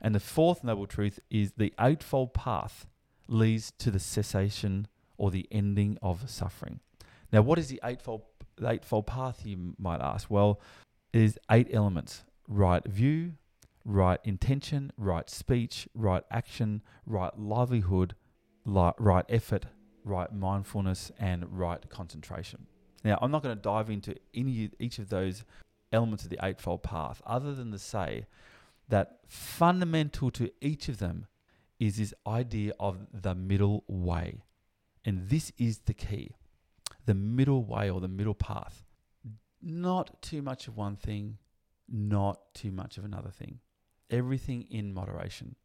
And 0.00 0.14
the 0.14 0.20
fourth 0.20 0.64
noble 0.64 0.86
truth 0.86 1.20
is 1.30 1.52
the 1.52 1.72
eightfold 1.78 2.34
path 2.34 2.86
leads 3.28 3.70
to 3.78 3.90
the 3.90 4.00
cessation 4.00 4.88
or 5.16 5.30
the 5.30 5.46
ending 5.52 5.98
of 6.02 6.28
suffering. 6.28 6.80
Now, 7.32 7.42
what 7.42 7.58
is 7.58 7.68
the 7.68 7.80
eightfold, 7.84 8.22
the 8.56 8.70
eightfold 8.70 9.06
path, 9.06 9.46
you 9.46 9.74
might 9.78 10.00
ask? 10.00 10.28
Well, 10.28 10.60
it 11.12 11.20
is 11.20 11.38
eight 11.50 11.68
elements 11.72 12.24
right 12.48 12.84
view, 12.84 13.34
right 13.84 14.18
intention, 14.24 14.90
right 14.96 15.30
speech, 15.30 15.86
right 15.94 16.24
action, 16.30 16.82
right 17.06 17.38
livelihood, 17.38 18.16
right 18.64 19.24
effort, 19.28 19.66
right 20.02 20.32
mindfulness, 20.32 21.12
and 21.20 21.44
right 21.56 21.88
concentration. 21.88 22.66
Now, 23.02 23.18
I'm 23.20 23.30
not 23.30 23.42
going 23.42 23.56
to 23.56 23.62
dive 23.62 23.90
into 23.90 24.14
any 24.34 24.70
each 24.78 24.98
of 24.98 25.08
those 25.08 25.44
elements 25.92 26.24
of 26.24 26.30
the 26.30 26.38
Eightfold 26.42 26.82
Path, 26.82 27.22
other 27.26 27.54
than 27.54 27.72
to 27.72 27.78
say 27.78 28.26
that 28.88 29.20
fundamental 29.26 30.30
to 30.32 30.50
each 30.60 30.88
of 30.88 30.98
them 30.98 31.26
is 31.78 31.96
this 31.96 32.12
idea 32.26 32.72
of 32.78 32.98
the 33.12 33.34
middle 33.34 33.84
way. 33.88 34.42
And 35.04 35.28
this 35.28 35.52
is 35.56 35.78
the 35.80 35.94
key 35.94 36.34
the 37.06 37.14
middle 37.14 37.64
way 37.64 37.90
or 37.90 38.00
the 38.00 38.08
middle 38.08 38.34
path. 38.34 38.84
Not 39.62 40.20
too 40.22 40.42
much 40.42 40.68
of 40.68 40.76
one 40.76 40.96
thing, 40.96 41.38
not 41.88 42.54
too 42.54 42.70
much 42.70 42.98
of 42.98 43.04
another 43.04 43.30
thing. 43.30 43.58
Everything 44.10 44.66
in 44.70 44.92
moderation. 44.92 45.56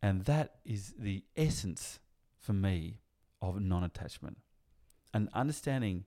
And 0.00 0.24
that 0.24 0.56
is 0.64 0.94
the 0.98 1.24
essence 1.36 1.98
for 2.38 2.52
me 2.52 3.00
of 3.42 3.60
non 3.60 3.84
attachment. 3.84 4.38
And 5.12 5.28
understanding 5.34 6.04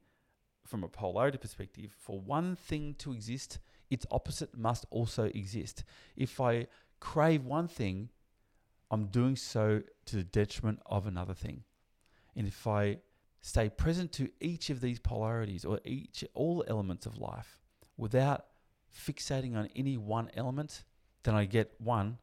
from 0.68 0.84
a 0.84 0.88
polarity 0.88 1.38
perspective, 1.38 1.96
for 1.98 2.20
one 2.20 2.56
thing 2.56 2.96
to 3.00 3.14
exist, 3.14 3.60
its 3.90 4.06
opposite 4.12 4.58
must 4.58 4.86
also 4.92 5.26
exist. 5.26 5.84
If 6.16 6.42
I 6.42 6.68
crave 7.00 7.46
one 7.46 7.68
thing, 7.68 8.10
I'm 8.92 9.08
doing 9.08 9.36
so 9.36 9.82
to 10.06 10.16
the 10.16 10.24
detriment 10.24 10.80
of 10.86 11.08
another 11.08 11.34
thing. 11.34 11.64
And 12.36 12.48
if 12.48 12.68
I 12.68 13.00
stay 13.42 13.70
present 13.70 14.12
to 14.14 14.30
each 14.40 14.70
of 14.70 14.82
these 14.82 15.00
polarities 15.00 15.66
or 15.66 15.80
each 15.86 16.24
all 16.34 16.64
elements 16.68 17.06
of 17.06 17.18
life 17.18 17.60
without 17.98 18.46
fixating 18.94 19.56
on 19.56 19.70
any 19.76 19.98
one 19.98 20.30
element, 20.36 20.84
then 21.24 21.36
I 21.36 21.46
get 21.46 21.74
one 21.80 22.18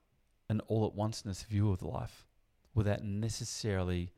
an 0.49 0.61
all 0.69 0.87
at 0.87 0.97
onceness 0.97 1.45
view 1.47 1.73
of 1.73 1.83
life 1.83 2.27
without 2.75 3.03
necessarily 3.03 4.13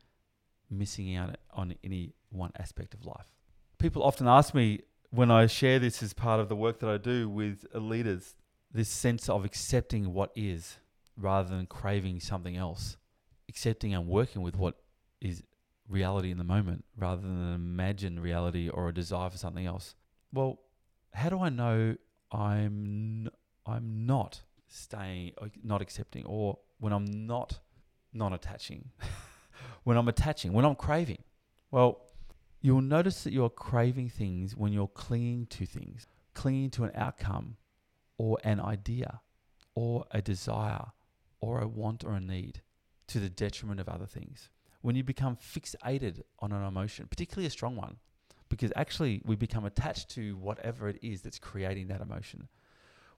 missing 0.69 1.15
out 1.15 1.37
on 1.53 1.75
any 1.83 2.13
one 2.29 2.51
aspect 2.59 2.93
of 2.93 3.05
life. 3.05 3.36
People 3.79 4.03
often 4.03 4.27
ask 4.27 4.53
me 4.53 4.81
when 5.11 5.31
I 5.31 5.47
share 5.47 5.79
this 5.79 6.01
as 6.01 6.13
part 6.13 6.39
of 6.39 6.49
the 6.49 6.55
work 6.55 6.79
that 6.79 6.89
I 6.89 6.97
do 6.97 7.29
with 7.29 7.65
leaders, 7.73 8.35
this 8.71 8.89
sense 8.89 9.29
of 9.29 9.45
accepting 9.45 10.13
what 10.13 10.31
is 10.35 10.77
rather 11.15 11.49
than 11.49 11.65
craving 11.65 12.19
something 12.19 12.57
else, 12.57 12.97
accepting 13.49 13.93
and 13.93 14.07
working 14.07 14.41
with 14.41 14.55
what 14.55 14.75
is 15.21 15.43
reality 15.87 16.31
in 16.31 16.37
the 16.37 16.43
moment 16.43 16.83
rather 16.97 17.21
than 17.21 17.37
an 17.37 17.55
imagined 17.55 18.21
reality 18.21 18.69
or 18.69 18.89
a 18.89 18.93
desire 18.93 19.29
for 19.29 19.37
something 19.37 19.65
else. 19.65 19.95
Well, 20.33 20.59
how 21.13 21.29
do 21.29 21.39
I 21.39 21.49
know 21.49 21.95
I'm 22.31 23.29
I'm 23.65 24.05
not 24.05 24.41
staying 24.67 25.33
not 25.63 25.81
accepting 25.81 26.25
or 26.25 26.59
when 26.79 26.93
I'm 26.93 27.27
not 27.27 27.59
non 28.13 28.33
attaching? 28.33 28.89
When 29.83 29.95
I'm 29.97 30.09
attaching 30.09 30.51
when 30.51 30.65
I'm 30.65 30.75
craving? 30.75 31.23
Well 31.71 32.01
you'll 32.67 32.81
notice 32.81 33.23
that 33.23 33.33
you're 33.33 33.49
craving 33.49 34.09
things 34.09 34.55
when 34.55 34.73
you're 34.73 34.87
clinging 34.87 35.45
to 35.47 35.65
things 35.65 36.05
clinging 36.33 36.69
to 36.69 36.83
an 36.83 36.91
outcome 36.93 37.57
or 38.19 38.37
an 38.43 38.59
idea 38.59 39.21
or 39.73 40.05
a 40.11 40.21
desire 40.21 40.85
or 41.39 41.61
a 41.61 41.67
want 41.67 42.03
or 42.03 42.13
a 42.13 42.19
need 42.19 42.61
to 43.07 43.19
the 43.19 43.29
detriment 43.29 43.79
of 43.79 43.89
other 43.89 44.05
things 44.05 44.49
when 44.81 44.95
you 44.95 45.03
become 45.03 45.35
fixated 45.35 46.21
on 46.39 46.51
an 46.51 46.63
emotion, 46.63 47.07
particularly 47.09 47.47
a 47.47 47.49
strong 47.49 47.75
one, 47.75 47.97
because 48.49 48.71
actually 48.75 49.21
we 49.25 49.35
become 49.35 49.65
attached 49.65 50.09
to 50.09 50.37
whatever 50.37 50.87
it 50.87 50.99
is 51.01 51.21
that's 51.21 51.39
creating 51.39 51.87
that 51.87 52.01
emotion. 52.01 52.47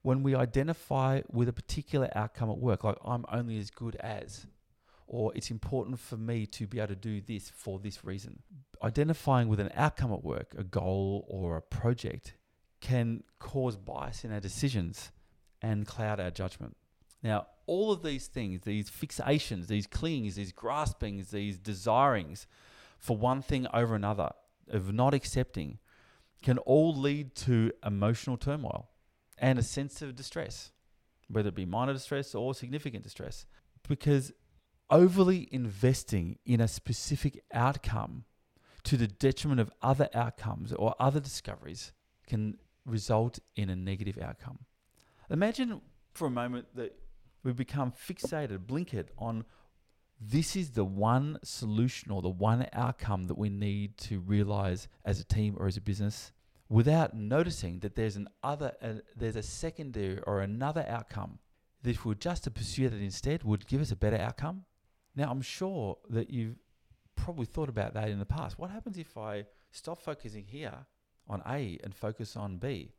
When 0.01 0.23
we 0.23 0.33
identify 0.33 1.21
with 1.29 1.49
a 1.49 1.53
particular 1.53 2.09
outcome 2.15 2.49
at 2.49 2.57
work, 2.57 2.83
like 2.83 2.97
I'm 3.03 3.25
only 3.31 3.57
as 3.59 3.69
good 3.69 3.97
as, 3.97 4.47
or 5.09 5.31
it's 5.33 5.49
important 5.49 5.99
for 5.99 6.17
me 6.17 6.45
to 6.45 6.67
be 6.67 6.77
able 6.77 6.89
to 6.89 6.95
do 6.95 7.19
this 7.19 7.49
for 7.49 7.79
this 7.79 8.05
reason, 8.05 8.43
identifying 8.83 9.47
with 9.47 9.59
an 9.59 9.71
outcome 9.75 10.13
at 10.13 10.23
work, 10.23 10.53
a 10.55 10.63
goal 10.63 11.25
or 11.27 11.57
a 11.57 11.61
project, 11.61 12.35
can 12.79 13.23
cause 13.39 13.75
bias 13.75 14.23
in 14.23 14.31
our 14.31 14.39
decisions 14.39 15.11
and 15.63 15.87
cloud 15.87 16.19
our 16.19 16.29
judgment. 16.29 16.77
Now, 17.23 17.47
all 17.65 17.91
of 17.91 18.03
these 18.03 18.27
things, 18.27 18.61
these 18.61 18.89
fixations, 18.89 19.65
these 19.65 19.87
clingings, 19.87 20.35
these 20.35 20.51
graspings, 20.51 21.31
these 21.31 21.57
desirings 21.57 22.45
for 22.99 23.17
one 23.17 23.41
thing 23.41 23.65
over 23.73 23.95
another, 23.95 24.29
of 24.69 24.93
not 24.93 25.15
accepting, 25.15 25.79
can 26.43 26.59
all 26.59 26.95
lead 26.95 27.33
to 27.33 27.71
emotional 27.83 28.37
turmoil 28.37 28.89
and 29.39 29.57
a 29.57 29.63
sense 29.63 30.03
of 30.03 30.15
distress, 30.15 30.71
whether 31.27 31.49
it 31.49 31.55
be 31.55 31.65
minor 31.65 31.93
distress 31.93 32.35
or 32.35 32.53
significant 32.53 33.03
distress. 33.03 33.47
Because 33.87 34.31
overly 34.89 35.47
investing 35.51 36.37
in 36.45 36.61
a 36.61 36.67
specific 36.67 37.43
outcome 37.53 38.25
to 38.83 38.97
the 38.97 39.07
detriment 39.07 39.59
of 39.59 39.71
other 39.81 40.09
outcomes 40.13 40.73
or 40.73 40.95
other 40.99 41.19
discoveries 41.19 41.91
can 42.27 42.57
result 42.85 43.39
in 43.55 43.69
a 43.69 43.75
negative 43.75 44.17
outcome. 44.21 44.59
Imagine 45.29 45.81
for 46.13 46.27
a 46.27 46.31
moment 46.31 46.67
that 46.75 46.95
we 47.43 47.53
become 47.53 47.91
fixated, 47.91 48.65
blinkered 48.65 49.07
on 49.17 49.45
this 50.19 50.55
is 50.55 50.71
the 50.71 50.83
one 50.83 51.39
solution 51.43 52.11
or 52.11 52.21
the 52.21 52.29
one 52.29 52.67
outcome 52.73 53.25
that 53.25 53.37
we 53.37 53.49
need 53.49 53.97
to 53.97 54.19
realize 54.19 54.87
as 55.05 55.19
a 55.19 55.23
team 55.23 55.55
or 55.57 55.67
as 55.67 55.77
a 55.77 55.81
business 55.81 56.33
without 56.67 57.15
noticing 57.15 57.79
that 57.79 57.95
there's 57.95 58.17
an 58.17 58.27
other 58.43 58.73
uh, 58.81 58.93
there's 59.15 59.37
a 59.37 59.43
secondary 59.43 60.19
or 60.27 60.41
another 60.41 60.85
outcome 60.89 61.39
that 61.83 61.91
if 61.91 62.03
we 62.03 62.09
were 62.09 62.15
just 62.15 62.43
to 62.43 62.51
pursue 62.51 62.89
that 62.89 62.99
instead 62.99 63.43
would 63.43 63.65
give 63.65 63.79
us 63.79 63.91
a 63.91 63.95
better 63.95 64.17
outcome 64.17 64.65
now 65.19 65.29
i'm 65.29 65.41
sure 65.41 65.97
that 66.09 66.29
you've 66.29 66.57
probably 67.15 67.45
thought 67.45 67.69
about 67.69 67.93
that 67.93 68.09
in 68.09 68.19
the 68.19 68.25
past 68.25 68.57
what 68.57 68.69
happens 68.69 68.97
if 68.97 69.17
i 69.17 69.45
stop 69.71 70.01
focusing 70.01 70.45
here 70.45 70.73
on 71.27 71.41
a 71.47 71.77
and 71.83 71.93
focus 71.93 72.35
on 72.35 72.57
b 72.57 72.93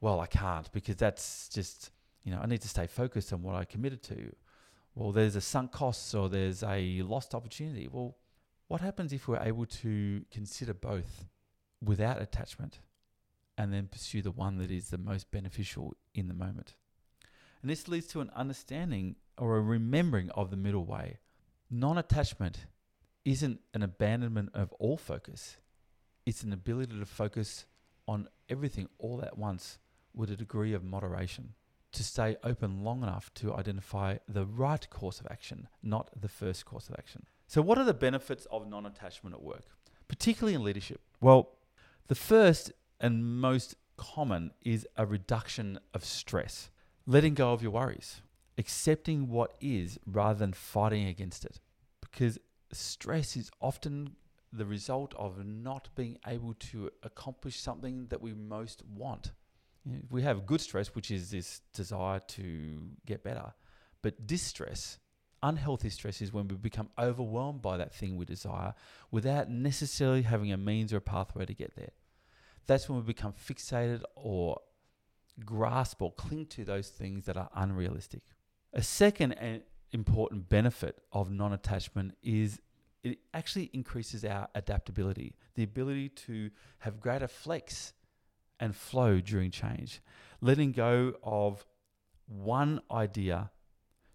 well 0.00 0.18
i 0.20 0.26
can't 0.26 0.72
because 0.72 0.96
that's 0.96 1.48
just 1.48 1.90
you 2.26 2.32
know, 2.32 2.40
I 2.42 2.46
need 2.46 2.60
to 2.62 2.68
stay 2.68 2.88
focused 2.88 3.32
on 3.32 3.42
what 3.42 3.54
I 3.54 3.64
committed 3.64 4.02
to. 4.04 4.34
Well, 4.96 5.12
there's 5.12 5.36
a 5.36 5.40
sunk 5.40 5.70
cost 5.70 6.12
or 6.12 6.28
there's 6.28 6.64
a 6.64 7.02
lost 7.02 7.36
opportunity. 7.36 7.88
Well, 7.90 8.16
what 8.66 8.80
happens 8.80 9.12
if 9.12 9.28
we're 9.28 9.38
able 9.38 9.64
to 9.66 10.24
consider 10.32 10.74
both 10.74 11.26
without 11.80 12.20
attachment 12.20 12.80
and 13.56 13.72
then 13.72 13.86
pursue 13.86 14.22
the 14.22 14.32
one 14.32 14.58
that 14.58 14.72
is 14.72 14.90
the 14.90 14.98
most 14.98 15.30
beneficial 15.30 15.94
in 16.14 16.26
the 16.26 16.34
moment? 16.34 16.74
And 17.62 17.70
this 17.70 17.86
leads 17.86 18.08
to 18.08 18.20
an 18.20 18.30
understanding 18.34 19.14
or 19.38 19.56
a 19.56 19.62
remembering 19.62 20.30
of 20.30 20.50
the 20.50 20.56
middle 20.56 20.84
way. 20.84 21.18
Non 21.70 21.98
attachment 21.98 22.66
isn't 23.24 23.60
an 23.74 23.82
abandonment 23.82 24.50
of 24.54 24.72
all 24.74 24.96
focus, 24.96 25.56
it's 26.24 26.42
an 26.42 26.52
ability 26.52 26.98
to 26.98 27.06
focus 27.06 27.66
on 28.06 28.28
everything 28.48 28.88
all 28.98 29.22
at 29.22 29.36
once 29.36 29.78
with 30.14 30.30
a 30.30 30.36
degree 30.36 30.72
of 30.72 30.84
moderation 30.84 31.54
to 31.92 32.04
stay 32.04 32.36
open 32.44 32.84
long 32.84 33.02
enough 33.02 33.32
to 33.34 33.54
identify 33.54 34.18
the 34.28 34.44
right 34.44 34.88
course 34.90 35.18
of 35.18 35.26
action, 35.30 35.66
not 35.82 36.10
the 36.20 36.28
first 36.28 36.64
course 36.64 36.88
of 36.88 36.94
action. 36.98 37.24
So, 37.46 37.62
what 37.62 37.78
are 37.78 37.84
the 37.84 37.94
benefits 37.94 38.46
of 38.50 38.68
non 38.68 38.86
attachment 38.86 39.34
at 39.34 39.42
work, 39.42 39.64
particularly 40.08 40.54
in 40.54 40.62
leadership? 40.62 41.00
Well, 41.20 41.52
the 42.08 42.14
first 42.14 42.72
and 43.00 43.40
most 43.40 43.76
common 43.96 44.52
is 44.62 44.86
a 44.96 45.06
reduction 45.06 45.78
of 45.94 46.04
stress, 46.04 46.70
letting 47.06 47.34
go 47.34 47.52
of 47.52 47.62
your 47.62 47.72
worries, 47.72 48.20
accepting 48.58 49.28
what 49.28 49.54
is 49.60 49.98
rather 50.06 50.38
than 50.38 50.52
fighting 50.52 51.06
against 51.06 51.44
it. 51.44 51.60
Because 52.00 52.38
stress 52.72 53.36
is 53.36 53.50
often 53.60 54.16
the 54.52 54.64
result 54.64 55.14
of 55.16 55.44
not 55.44 55.88
being 55.94 56.18
able 56.26 56.54
to 56.54 56.90
accomplish 57.02 57.60
something 57.60 58.06
that 58.08 58.22
we 58.22 58.32
most 58.32 58.82
want 58.86 59.32
we 60.10 60.22
have 60.22 60.46
good 60.46 60.60
stress, 60.60 60.94
which 60.94 61.10
is 61.10 61.30
this 61.30 61.60
desire 61.72 62.20
to 62.20 62.90
get 63.04 63.22
better, 63.22 63.52
but 64.02 64.26
distress, 64.26 64.98
unhealthy 65.42 65.90
stress, 65.90 66.20
is 66.20 66.32
when 66.32 66.48
we 66.48 66.56
become 66.56 66.88
overwhelmed 66.98 67.62
by 67.62 67.76
that 67.76 67.94
thing 67.94 68.16
we 68.16 68.24
desire 68.24 68.74
without 69.10 69.50
necessarily 69.50 70.22
having 70.22 70.52
a 70.52 70.56
means 70.56 70.92
or 70.92 70.98
a 70.98 71.00
pathway 71.00 71.46
to 71.46 71.54
get 71.54 71.76
there. 71.76 71.90
That's 72.66 72.88
when 72.88 72.98
we 72.98 73.04
become 73.04 73.32
fixated 73.32 74.02
or 74.16 74.60
grasp 75.44 76.02
or 76.02 76.12
cling 76.12 76.46
to 76.46 76.64
those 76.64 76.88
things 76.88 77.26
that 77.26 77.36
are 77.36 77.50
unrealistic. 77.54 78.22
A 78.76 78.82
second 78.82 79.32
and 79.32 79.62
important 79.92 80.50
benefit 80.50 80.98
of 81.10 81.30
non 81.30 81.54
attachment 81.54 82.14
is 82.22 82.60
it 83.02 83.18
actually 83.32 83.70
increases 83.72 84.22
our 84.22 84.48
adaptability, 84.54 85.34
the 85.54 85.62
ability 85.62 86.10
to 86.10 86.50
have 86.80 87.00
greater 87.00 87.26
flex 87.26 87.94
and 88.60 88.76
flow 88.76 89.18
during 89.18 89.50
change, 89.50 90.02
letting 90.42 90.72
go 90.72 91.14
of 91.22 91.64
one 92.26 92.82
idea 92.90 93.50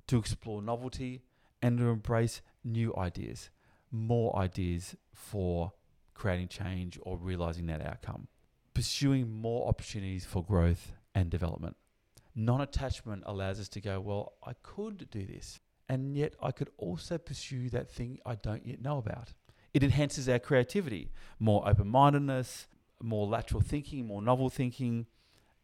to 0.05 0.19
explore 0.19 0.61
novelty 0.61 1.23
and 1.63 1.79
to 1.79 1.89
embrace 1.89 2.43
new 2.63 2.95
ideas, 2.95 3.49
more 3.91 4.37
ideas 4.37 4.95
for 5.11 5.73
creating 6.13 6.49
change 6.49 6.99
or 7.01 7.17
realizing 7.17 7.65
that 7.65 7.81
outcome, 7.81 8.27
pursuing 8.75 9.41
more 9.41 9.67
opportunities 9.67 10.23
for 10.23 10.43
growth 10.43 10.93
and 11.15 11.31
development. 11.31 11.75
Non 12.33 12.61
attachment 12.61 13.23
allows 13.25 13.59
us 13.59 13.67
to 13.69 13.81
go, 13.81 13.99
well, 13.99 14.33
I 14.45 14.53
could 14.63 15.09
do 15.09 15.25
this, 15.25 15.59
and 15.89 16.15
yet 16.15 16.35
I 16.41 16.51
could 16.51 16.69
also 16.77 17.17
pursue 17.17 17.69
that 17.69 17.89
thing 17.89 18.19
I 18.25 18.35
don't 18.35 18.65
yet 18.65 18.81
know 18.81 18.97
about. 18.97 19.33
It 19.73 19.83
enhances 19.83 20.27
our 20.29 20.39
creativity, 20.39 21.11
more 21.39 21.67
open 21.67 21.87
mindedness, 21.87 22.67
more 23.01 23.27
lateral 23.27 23.61
thinking, 23.61 24.07
more 24.07 24.21
novel 24.21 24.49
thinking, 24.49 25.07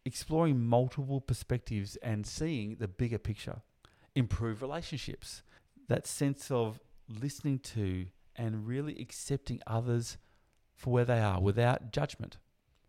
exploring 0.04 0.60
multiple 0.60 1.20
perspectives 1.20 1.96
and 1.96 2.26
seeing 2.26 2.76
the 2.76 2.88
bigger 2.88 3.18
picture. 3.18 3.62
Improve 4.14 4.62
relationships. 4.62 5.42
That 5.88 6.06
sense 6.06 6.50
of 6.50 6.80
listening 7.08 7.58
to 7.60 8.06
and 8.36 8.66
really 8.66 8.98
accepting 9.00 9.60
others 9.66 10.16
for 10.74 10.92
where 10.92 11.04
they 11.04 11.20
are 11.20 11.40
without 11.40 11.92
judgment, 11.92 12.38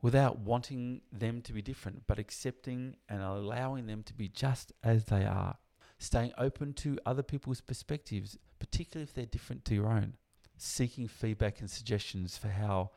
without 0.02 0.40
wanting 0.40 1.02
them 1.12 1.42
to 1.42 1.54
be 1.54 1.62
different, 1.62 2.04
but 2.08 2.20
accepting 2.20 2.96
and 3.08 3.22
allowing 3.22 3.88
them 3.88 4.04
to 4.04 4.14
be 4.14 4.28
just 4.30 4.72
as 4.84 5.06
they 5.06 5.26
are. 5.26 5.58
Staying 5.98 6.32
open 6.38 6.74
to 6.74 6.98
other 7.06 7.24
people's 7.24 7.60
perspectives, 7.60 8.38
particularly 8.60 9.04
if 9.04 9.14
they're 9.14 9.26
different 9.26 9.66
to 9.66 9.76
your 9.76 9.88
own. 9.88 10.14
Seeking 10.58 11.08
feedback 11.08 11.60
and 11.60 11.70
suggestions 11.70 12.38
for 12.38 12.48
how 12.48 12.92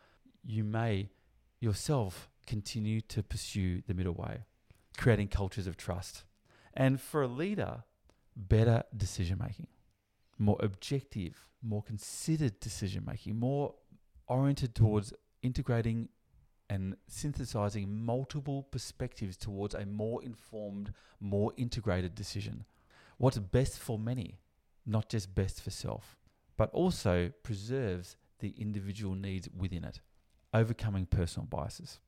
you 0.45 0.63
may 0.63 1.11
yourself 1.61 2.29
continue 2.47 3.01
to 3.01 3.23
pursue 3.23 3.83
the 3.87 3.95
middle 3.95 4.15
way, 4.15 4.45
creating 4.97 5.29
cultures 5.29 5.67
of 5.67 5.77
trust. 5.77 6.25
And 6.75 7.01
for 7.01 7.23
a 7.23 7.29
leader, 7.29 7.85
better 8.37 8.85
decision 8.97 9.39
making, 9.39 9.69
more 10.39 10.57
objective, 10.61 11.49
more 11.63 11.83
considered 11.83 12.59
decision 12.61 13.05
making, 13.07 13.39
more 13.39 13.75
oriented 14.27 14.75
towards 14.75 15.13
integrating 15.43 16.09
and 16.73 16.97
synthesizing 17.07 18.03
multiple 18.03 18.63
perspectives 18.63 19.37
towards 19.37 19.75
a 19.75 19.85
more 19.85 20.25
informed, 20.25 20.91
more 21.21 21.53
integrated 21.59 22.15
decision. 22.15 22.65
What's 23.19 23.39
best 23.39 23.79
for 23.79 23.99
many, 23.99 24.39
not 24.87 25.11
just 25.11 25.35
best 25.35 25.61
for 25.61 25.69
self, 25.69 26.17
but 26.57 26.71
also 26.73 27.31
preserves 27.43 28.17
the 28.39 28.55
individual 28.57 29.15
needs 29.15 29.51
within 29.55 29.85
it, 29.85 30.01
overcoming 30.55 31.05
personal 31.05 31.47
biases. 31.47 32.01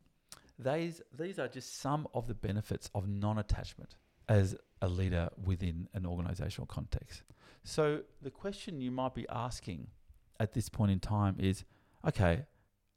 These, 0.59 1.03
these 1.15 1.39
are 1.39 1.49
just 1.49 1.79
some 1.79 2.09
of 2.15 2.27
the 2.27 2.35
benefits 2.35 2.89
of 2.95 3.07
non 3.07 3.37
attachment 3.37 3.97
as 4.31 4.57
a 4.81 4.89
leader 4.89 5.29
within 5.45 5.89
an 5.93 6.07
organizational 6.07 6.67
context. 6.67 7.23
So, 7.65 8.01
the 8.23 8.31
question 8.31 8.81
you 8.81 8.91
might 8.91 9.15
be 9.15 9.27
asking 9.29 9.89
at 10.41 10.55
this 10.55 10.71
point 10.71 10.91
in 10.91 11.01
time 11.01 11.37
is 11.39 11.65
okay, 12.07 12.47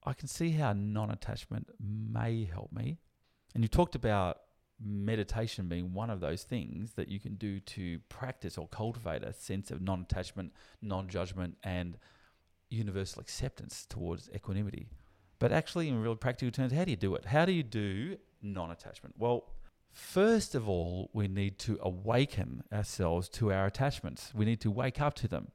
I 0.07 0.13
can 0.13 0.27
see 0.29 0.51
how 0.51 0.73
non 0.73 1.11
attachment 1.11 1.69
may 1.79 2.45
help 2.45 2.71
me. 2.71 2.97
And 3.53 3.63
you 3.63 3.67
talked 3.67 3.95
about 3.95 4.37
meditation 4.79 5.67
being 5.67 5.93
one 5.93 6.09
of 6.09 6.19
those 6.19 6.43
things 6.43 6.93
that 6.93 7.09
you 7.09 7.19
can 7.19 7.35
do 7.35 7.59
to 7.59 7.99
practice 8.09 8.57
or 8.57 8.67
cultivate 8.67 9.23
a 9.23 9.33
sense 9.33 9.69
of 9.69 9.81
non 9.81 10.01
attachment, 10.01 10.53
non 10.81 11.09
judgment, 11.09 11.57
and 11.63 11.97
universal 12.69 13.19
acceptance 13.19 13.85
towards 13.89 14.29
equanimity. 14.33 14.87
But 15.39 15.51
actually, 15.51 15.89
in 15.89 16.01
real 16.01 16.15
practical 16.15 16.51
terms, 16.51 16.71
how 16.71 16.85
do 16.85 16.91
you 16.91 16.97
do 16.97 17.13
it? 17.15 17.25
How 17.25 17.45
do 17.45 17.51
you 17.51 17.63
do 17.63 18.17
non 18.41 18.71
attachment? 18.71 19.15
Well, 19.17 19.49
first 19.91 20.55
of 20.55 20.69
all, 20.69 21.09
we 21.11 21.27
need 21.27 21.59
to 21.59 21.79
awaken 21.81 22.63
ourselves 22.71 23.27
to 23.29 23.51
our 23.51 23.65
attachments. 23.65 24.31
We 24.33 24.45
need 24.45 24.61
to 24.61 24.71
wake 24.71 25.01
up 25.01 25.15
to 25.15 25.27
them. 25.27 25.49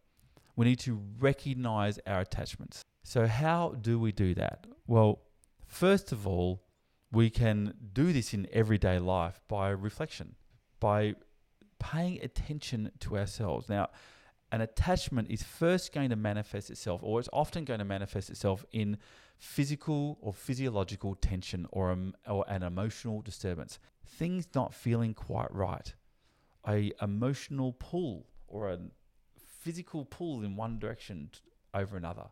We 0.56 0.66
need 0.66 0.80
to 0.80 1.00
recognize 1.18 1.99
our 2.06 2.21
attachments. 2.21 2.82
So, 3.02 3.26
how 3.26 3.75
do 3.80 3.99
we 3.99 4.12
do 4.12 4.35
that? 4.35 4.66
Well, 4.87 5.23
first 5.66 6.12
of 6.12 6.26
all, 6.26 6.62
we 7.11 7.30
can 7.30 7.75
do 7.92 8.12
this 8.12 8.32
in 8.32 8.49
everyday 8.52 8.99
life 8.99 9.40
by 9.49 9.71
reflection, 9.71 10.37
by 10.80 11.14
paying 11.78 12.21
attention 12.23 12.92
to 13.00 13.18
ourselves. 13.18 13.68
Now, 13.68 13.88
an 14.50 14.61
attachment 14.61 15.30
is 15.30 15.42
first 15.42 15.92
going 15.92 16.11
to 16.11 16.16
manifest 16.16 16.71
itself, 16.71 17.00
or 17.02 17.18
it's 17.18 17.28
often 17.32 17.64
going 17.64 17.80
to 17.80 17.85
manifest 17.85 18.30
itself 18.30 18.64
in 18.73 18.99
physical 19.38 20.18
or 20.21 20.32
physiological 20.32 21.14
tension 21.16 21.66
or, 21.73 21.90
um, 21.90 22.14
or 22.28 22.44
an 22.49 22.62
emotional 22.62 23.21
disturbance. 23.23 23.78
Things 24.06 24.47
not 24.54 24.73
feeling 24.73 25.14
quite 25.14 25.52
right, 25.52 25.92
a 26.68 26.92
emotional 27.02 27.73
pull 27.73 28.26
or 28.47 28.71
a 28.71 28.78
physical 29.60 30.04
pull 30.04 30.43
in 30.43 30.54
one 30.54 30.78
direction 30.78 31.30
over 31.75 31.97
another. 31.97 32.26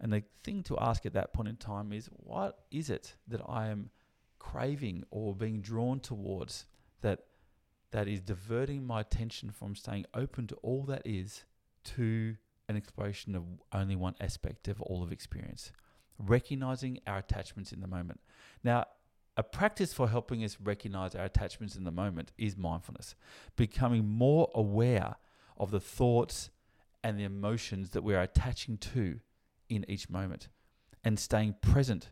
And 0.00 0.12
the 0.12 0.22
thing 0.42 0.62
to 0.64 0.78
ask 0.78 1.06
at 1.06 1.14
that 1.14 1.32
point 1.32 1.48
in 1.48 1.56
time 1.56 1.92
is, 1.92 2.08
what 2.12 2.60
is 2.70 2.88
it 2.90 3.14
that 3.26 3.40
I 3.48 3.68
am 3.68 3.90
craving 4.38 5.04
or 5.10 5.34
being 5.34 5.60
drawn 5.60 6.00
towards 6.00 6.66
that 7.00 7.24
that 7.90 8.06
is 8.06 8.20
diverting 8.20 8.86
my 8.86 9.00
attention 9.00 9.50
from 9.50 9.74
staying 9.74 10.04
open 10.14 10.46
to 10.46 10.54
all 10.56 10.82
that 10.84 11.02
is 11.04 11.44
to 11.84 12.36
an 12.68 12.76
exploration 12.76 13.34
of 13.34 13.44
only 13.72 13.96
one 13.96 14.14
aspect 14.20 14.68
of 14.68 14.80
all 14.82 15.02
of 15.02 15.10
experience, 15.10 15.72
recognizing 16.18 16.98
our 17.06 17.18
attachments 17.18 17.72
in 17.72 17.80
the 17.80 17.86
moment. 17.86 18.20
Now, 18.62 18.86
a 19.38 19.42
practice 19.42 19.92
for 19.94 20.08
helping 20.08 20.44
us 20.44 20.58
recognize 20.62 21.14
our 21.14 21.24
attachments 21.24 21.76
in 21.76 21.84
the 21.84 21.90
moment 21.90 22.32
is 22.36 22.56
mindfulness, 22.56 23.14
becoming 23.56 24.06
more 24.06 24.50
aware 24.54 25.14
of 25.56 25.70
the 25.70 25.80
thoughts 25.80 26.50
and 27.02 27.18
the 27.18 27.24
emotions 27.24 27.90
that 27.90 28.02
we're 28.02 28.20
attaching 28.20 28.76
to 28.78 29.20
in 29.68 29.84
each 29.88 30.08
moment 30.08 30.48
and 31.04 31.18
staying 31.18 31.56
present 31.60 32.10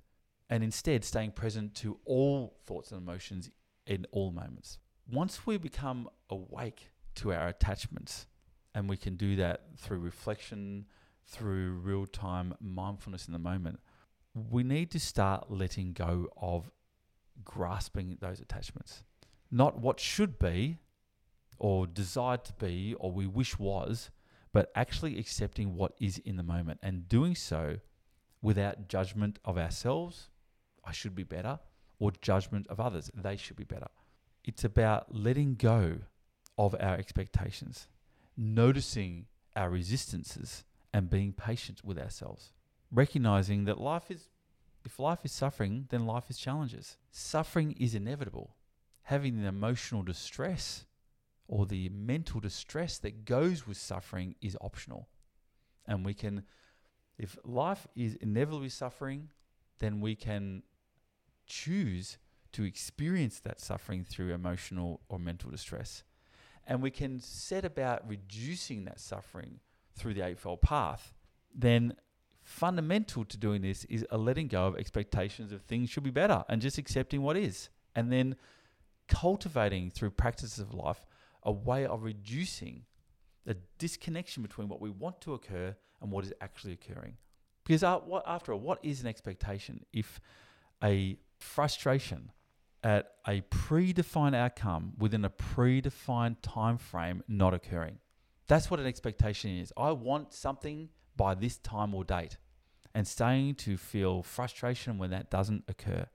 and 0.49 0.63
instead 0.63 1.05
staying 1.05 1.33
present 1.33 1.75
to 1.75 1.99
all 2.05 2.57
thoughts 2.65 2.93
and 2.93 3.01
emotions 3.01 3.51
in 3.87 4.07
all 4.13 4.31
moments. 4.31 4.79
Once 5.11 5.47
we 5.47 5.57
become 5.57 6.09
awake 6.31 6.91
to 7.17 7.33
our 7.33 7.49
attachments, 7.49 8.27
and 8.77 8.91
we 8.91 8.97
can 8.99 9.17
do 9.17 9.37
that 9.37 9.63
through 9.79 9.99
reflection, 9.99 10.85
through 11.27 11.73
real 11.83 12.05
time 12.07 12.55
mindfulness 12.61 13.27
in 13.27 13.33
the 13.33 13.39
moment. 13.39 13.81
We 14.35 14.63
need 14.63 14.91
to 14.91 15.01
start 15.01 15.51
letting 15.51 15.95
go 15.95 16.29
of 16.37 16.71
grasping 17.43 18.19
those 18.21 18.39
attachments. 18.39 19.03
Not 19.51 19.81
what 19.81 19.99
should 19.99 20.39
be 20.39 20.77
or 21.59 21.87
desired 21.87 22.45
to 22.45 22.53
be 22.53 22.95
or 23.01 23.11
we 23.11 23.27
wish 23.27 23.59
was, 23.59 24.11
but 24.57 24.73
actually 24.75 25.19
accepting 25.19 25.77
what 25.77 25.93
is 26.01 26.17
in 26.25 26.37
the 26.37 26.43
moment 26.43 26.81
and 26.83 27.11
doing 27.11 27.35
so 27.35 27.77
without 28.41 28.89
judgment 28.89 29.39
of 29.45 29.59
ourselves, 29.59 30.31
I 30.83 30.93
should 30.93 31.15
be 31.15 31.25
better, 31.25 31.59
or 31.99 32.11
judgment 32.23 32.67
of 32.69 32.81
others, 32.81 33.11
they 33.15 33.37
should 33.37 33.57
be 33.57 33.65
better. 33.65 33.89
It's 34.45 34.65
about 34.65 35.15
letting 35.15 35.57
go 35.57 35.99
of 36.57 36.75
our 36.81 36.95
expectations 36.95 37.89
noticing 38.35 39.27
our 39.55 39.69
resistances 39.69 40.65
and 40.91 41.11
being 41.11 41.35
patient 41.35 41.85
with 41.85 41.99
ourselves. 41.99 42.55
Recognizing 42.91 43.67
that 43.67 43.79
life 43.79 44.11
is, 44.11 44.31
if 44.87 44.99
life 44.99 45.19
is 45.23 45.33
suffering, 45.33 45.85
then 45.91 46.07
life 46.07 46.31
is 46.31 46.39
challenges. 46.39 46.97
Suffering 47.11 47.73
is 47.73 47.95
inevitable. 47.95 48.57
Having 49.03 49.43
the 49.43 49.49
emotional 49.49 50.03
distress 50.03 50.87
or 51.49 51.67
the 51.67 51.89
mental 51.91 52.41
distress 52.41 52.99
that 52.99 53.25
goes 53.25 53.67
with 53.67 53.77
suffering 53.77 54.35
is 54.41 54.57
optional. 54.61 55.09
And 55.87 56.05
we 56.05 56.15
can, 56.15 56.45
if 57.19 57.39
life 57.45 57.87
is 57.95 58.17
inevitably 58.17 58.69
suffering, 58.69 59.31
then 59.79 60.01
we 60.01 60.17
can 60.17 60.63
choose 61.47 62.19
to 62.53 62.65
experience 62.65 63.41
that 63.41 63.61
suffering 63.61 64.05
through 64.05 64.33
emotional 64.33 65.01
or 65.09 65.19
mental 65.19 65.51
distress 65.51 66.03
and 66.67 66.83
we 66.83 66.91
can 66.91 67.21
set 67.21 67.65
about 67.65 68.07
reducing 68.09 68.85
that 68.87 69.01
suffering 69.01 69.61
through 69.95 70.15
the 70.15 70.27
Eightfold 70.27 70.61
Path, 70.61 71.15
then 71.55 71.95
fundamental 72.43 73.25
to 73.25 73.37
doing 73.37 73.63
this 73.63 73.85
is 73.85 74.05
a 74.11 74.19
letting 74.19 74.49
go 74.49 74.67
of 74.67 74.77
expectations 74.77 75.53
of 75.53 75.63
things 75.63 75.91
should 75.91 76.03
be 76.03 76.11
better 76.11 76.45
and 76.49 76.61
just 76.61 76.79
accepting 76.79 77.23
what 77.23 77.37
is. 77.37 77.69
And 77.95 78.13
then 78.13 78.37
cultivating 79.09 79.91
through 79.91 80.11
practices 80.11 80.59
of 80.59 80.75
life 80.75 81.06
a 81.47 81.53
way 81.53 81.87
of 81.87 82.03
reducing 82.03 82.83
the 83.47 83.57
disconnection 83.79 84.43
between 84.43 84.69
what 84.69 84.83
we 84.83 84.91
want 84.91 85.23
to 85.23 85.33
occur 85.33 85.75
and 86.03 86.11
what 86.11 86.27
is 86.27 86.35
actually 86.43 86.75
occurring. 86.75 87.17
Because 87.65 87.83
after 87.83 88.53
all, 88.53 88.61
what 88.61 88.79
is 88.83 89.01
an 89.01 89.07
expectation 89.07 89.87
if 89.93 90.21
a 90.85 91.19
frustration 91.39 92.33
at 92.85 93.13
a 93.27 93.41
predefined 93.43 94.35
outcome 94.35 94.93
within 94.99 95.25
a 95.25 95.31
predefined 95.31 96.37
time 96.43 96.79
frame 96.79 97.23
not 97.27 97.55
occurring. 97.55 97.99
That's 98.47 98.71
what 98.71 98.79
an 98.79 98.87
expectation 98.87 99.59
is. 99.59 99.73
I 99.77 99.91
want 99.93 100.33
something 100.33 100.91
by 101.17 101.35
this 101.35 101.57
time 101.59 101.95
or 101.95 102.05
date 102.05 102.37
and 102.95 103.09
staying 103.09 103.57
to 103.57 103.77
feel 103.77 104.23
frustration 104.23 104.99
when 104.99 105.11
that 105.11 105.31
doesn't 105.31 105.65
occur. 105.67 106.07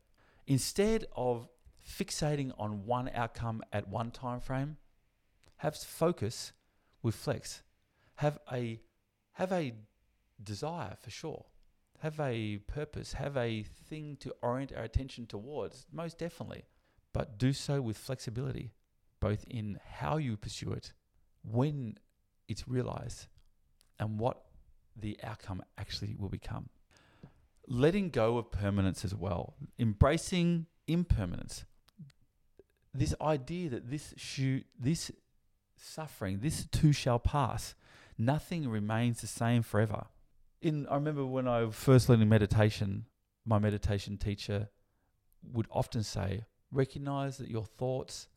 Instead 0.47 1.05
of 1.15 1.49
fixating 1.85 2.51
on 2.57 2.85
one 2.85 3.09
outcome 3.13 3.63
at 3.73 3.89
one 3.89 4.11
time 4.11 4.39
frame, 4.39 4.77
have 5.61 5.75
focus 5.75 6.53
with 7.01 7.15
flex. 7.15 7.63
Have 8.15 8.39
a 8.51 8.81
have 9.33 9.51
a 9.51 9.73
desire 10.43 10.95
for 10.99 11.09
sure 11.09 11.45
have 12.01 12.19
a 12.19 12.57
purpose, 12.67 13.13
have 13.13 13.37
a 13.37 13.61
thing 13.61 14.17
to 14.19 14.33
orient 14.41 14.73
our 14.75 14.83
attention 14.83 15.27
towards, 15.27 15.85
most 15.91 16.17
definitely. 16.17 16.63
But 17.13 17.37
do 17.37 17.53
so 17.53 17.79
with 17.79 17.95
flexibility, 17.95 18.73
both 19.19 19.45
in 19.47 19.79
how 19.87 20.17
you 20.17 20.35
pursue 20.35 20.71
it, 20.71 20.93
when 21.43 21.97
it's 22.47 22.67
realized, 22.67 23.27
and 23.99 24.19
what 24.19 24.45
the 24.95 25.19
outcome 25.23 25.63
actually 25.77 26.15
will 26.17 26.29
become. 26.29 26.69
letting 27.67 28.09
go 28.09 28.37
of 28.37 28.51
permanence 28.51 29.05
as 29.05 29.13
well, 29.13 29.55
embracing 29.77 30.65
impermanence. 30.87 31.63
This 32.93 33.13
idea 33.21 33.69
that 33.69 33.89
this 33.89 34.13
shoe, 34.17 34.63
this 34.77 35.11
suffering, 35.81 36.39
this 36.39 36.65
too 36.65 36.93
shall 36.93 37.19
pass. 37.19 37.75
Nothing 38.17 38.69
remains 38.69 39.21
the 39.21 39.27
same 39.27 39.63
forever. 39.63 40.07
In 40.61 40.87
I 40.87 40.95
remember 40.95 41.25
when 41.25 41.47
I 41.47 41.69
first 41.71 42.07
learned 42.07 42.29
meditation, 42.29 43.05
my 43.45 43.57
meditation 43.57 44.17
teacher 44.17 44.69
would 45.51 45.67
often 45.71 46.03
say, 46.03 46.45
recognize 46.71 47.37
that 47.37 47.49
your 47.49 47.65
thoughts 47.65 48.27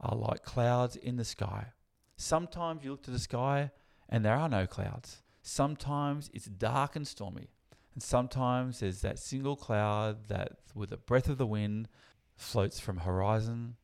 are 0.00 0.16
like 0.16 0.44
clouds 0.44 0.96
in 0.96 1.16
the 1.16 1.24
sky. 1.24 1.72
Sometimes 2.16 2.84
you 2.84 2.92
look 2.92 3.02
to 3.02 3.10
the 3.10 3.18
sky 3.18 3.72
and 4.08 4.24
there 4.24 4.36
are 4.36 4.48
no 4.48 4.66
clouds. 4.66 5.22
Sometimes 5.42 6.30
it's 6.32 6.46
dark 6.46 6.94
and 6.94 7.06
stormy. 7.06 7.48
And 7.94 8.02
sometimes 8.02 8.80
there's 8.80 9.02
that 9.02 9.18
single 9.18 9.56
cloud 9.56 10.28
that, 10.28 10.58
with 10.74 10.92
a 10.92 10.96
breath 10.96 11.28
of 11.28 11.36
the 11.36 11.46
wind, 11.46 11.88
floats 12.36 12.80
from 12.80 12.98
horizon 12.98 13.76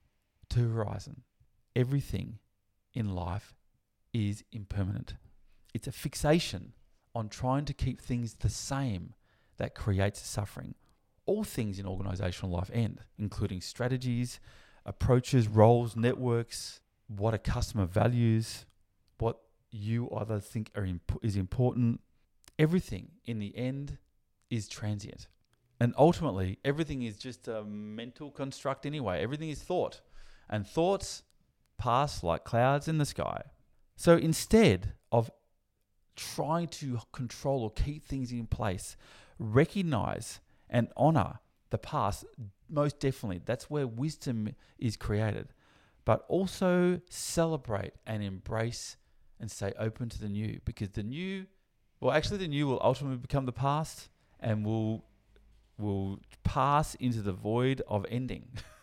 to 0.50 0.70
horizon. 0.70 1.22
Everything 1.76 2.38
in 2.94 3.14
life 3.14 3.54
is 4.12 4.44
impermanent. 4.52 5.14
It's 5.74 5.86
a 5.86 5.92
fixation 5.92 6.72
on 7.14 7.28
trying 7.28 7.64
to 7.66 7.74
keep 7.74 8.00
things 8.00 8.34
the 8.34 8.48
same 8.48 9.14
that 9.58 9.74
creates 9.74 10.20
suffering. 10.20 10.74
All 11.26 11.44
things 11.44 11.78
in 11.78 11.86
organizational 11.86 12.52
life 12.52 12.70
end, 12.72 13.00
including 13.18 13.60
strategies, 13.60 14.40
approaches, 14.86 15.46
roles, 15.46 15.94
networks, 15.96 16.80
what 17.06 17.34
a 17.34 17.38
customer 17.38 17.86
values, 17.86 18.66
what 19.18 19.38
you 19.70 20.08
either 20.16 20.40
think 20.40 20.70
are 20.74 20.84
imp- 20.84 21.18
is 21.22 21.36
important. 21.36 22.00
Everything 22.58 23.10
in 23.24 23.38
the 23.38 23.56
end 23.56 23.98
is 24.50 24.68
transient. 24.68 25.28
And 25.80 25.94
ultimately, 25.96 26.58
everything 26.64 27.02
is 27.02 27.18
just 27.18 27.46
a 27.46 27.62
mental 27.64 28.30
construct 28.30 28.84
anyway. 28.86 29.22
Everything 29.22 29.50
is 29.50 29.60
thought. 29.60 30.00
And 30.48 30.66
thoughts 30.66 31.22
pass 31.78 32.22
like 32.22 32.44
clouds 32.44 32.88
in 32.88 32.98
the 32.98 33.06
sky. 33.06 33.42
So 33.96 34.16
instead 34.16 34.92
of 35.10 35.30
trying 36.16 36.66
to 36.66 37.00
control 37.12 37.62
or 37.62 37.70
keep 37.70 38.06
things 38.06 38.32
in 38.32 38.46
place, 38.46 38.96
recognize 39.38 40.40
and 40.68 40.88
honor 40.96 41.38
the 41.70 41.78
past. 41.78 42.24
Most 42.68 43.00
definitely, 43.00 43.40
that's 43.44 43.70
where 43.70 43.86
wisdom 43.86 44.54
is 44.78 44.96
created. 44.96 45.48
But 46.04 46.24
also 46.28 47.00
celebrate 47.08 47.92
and 48.06 48.22
embrace 48.22 48.96
and 49.40 49.50
stay 49.50 49.72
open 49.78 50.08
to 50.08 50.20
the 50.20 50.28
new 50.28 50.60
because 50.64 50.90
the 50.90 51.02
new, 51.02 51.46
well, 52.00 52.14
actually, 52.14 52.38
the 52.38 52.48
new 52.48 52.66
will 52.66 52.80
ultimately 52.82 53.18
become 53.18 53.46
the 53.46 53.52
past 53.52 54.08
and 54.40 54.64
will 54.64 55.04
will 55.78 56.18
pass 56.42 56.96
into 56.96 57.22
the 57.22 57.32
void 57.32 57.82
of 57.86 58.04
ending. 58.10 58.48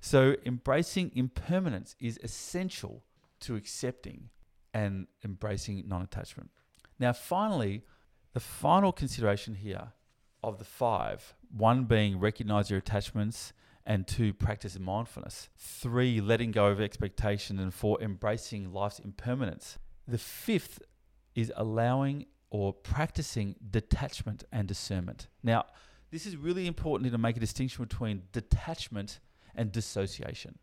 so 0.00 0.36
embracing 0.44 1.12
impermanence 1.14 1.96
is 2.00 2.18
essential 2.22 3.04
to 3.40 3.56
accepting 3.56 4.30
and 4.74 5.06
embracing 5.24 5.84
non-attachment. 5.86 6.50
Now, 6.98 7.12
finally, 7.12 7.82
the 8.32 8.40
final 8.40 8.92
consideration 8.92 9.54
here 9.54 9.92
of 10.42 10.58
the 10.58 10.64
five 10.64 11.34
one 11.50 11.84
being 11.84 12.20
recognize 12.20 12.70
your 12.70 12.78
attachments, 12.78 13.52
and 13.88 14.06
two, 14.06 14.34
practice 14.34 14.78
mindfulness, 14.78 15.48
three, 15.56 16.20
letting 16.20 16.50
go 16.50 16.66
of 16.66 16.80
expectation, 16.80 17.58
and 17.58 17.72
four, 17.72 18.00
embracing 18.02 18.70
life's 18.70 18.98
impermanence. 18.98 19.78
The 20.06 20.18
fifth 20.18 20.82
is 21.34 21.50
allowing 21.56 22.26
or 22.50 22.74
practicing 22.74 23.56
detachment 23.70 24.44
and 24.52 24.68
discernment. 24.68 25.28
Now, 25.42 25.64
this 26.10 26.26
is 26.26 26.36
really 26.36 26.66
important 26.66 27.10
to 27.10 27.18
make 27.18 27.38
a 27.38 27.40
distinction 27.40 27.84
between 27.84 28.24
detachment 28.32 29.20
and 29.58 29.72
dissociation. 29.72 30.58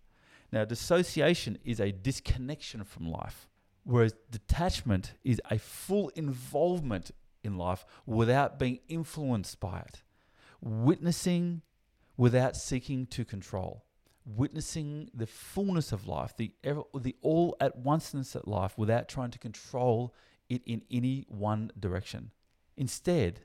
Now, 0.51 0.65
dissociation 0.65 1.59
is 1.63 1.79
a 1.79 1.91
disconnection 1.91 2.83
from 2.83 3.11
life. 3.11 3.47
Whereas 3.83 4.15
detachment 4.31 5.13
is 5.23 5.39
a 5.51 5.59
full 5.59 6.09
involvement 6.15 7.11
in 7.43 7.57
life 7.57 7.85
without 8.07 8.57
being 8.57 8.79
influenced 8.87 9.59
by 9.59 9.79
it. 9.79 10.01
Witnessing 10.61 11.61
without 12.17 12.55
seeking 12.55 13.05
to 13.07 13.25
control. 13.25 13.85
Witnessing 14.25 15.09
the 15.13 15.27
fullness 15.27 15.91
of 15.91 16.07
life, 16.07 16.35
the, 16.37 16.51
the 16.99 17.15
all 17.21 17.55
at 17.59 17.77
onceness 17.83 18.33
of 18.33 18.47
life 18.47 18.75
without 18.77 19.07
trying 19.07 19.29
to 19.31 19.39
control 19.39 20.15
it 20.49 20.63
in 20.65 20.81
any 20.89 21.25
one 21.27 21.71
direction. 21.79 22.31
Instead 22.77 23.41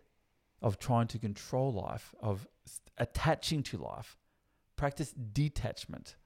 of 0.62 0.78
trying 0.78 1.08
to 1.08 1.18
control 1.18 1.72
life, 1.72 2.14
of 2.20 2.46
attaching 2.96 3.62
to 3.64 3.76
life, 3.76 4.16
practice 4.80 5.12
detachment, 5.12 6.16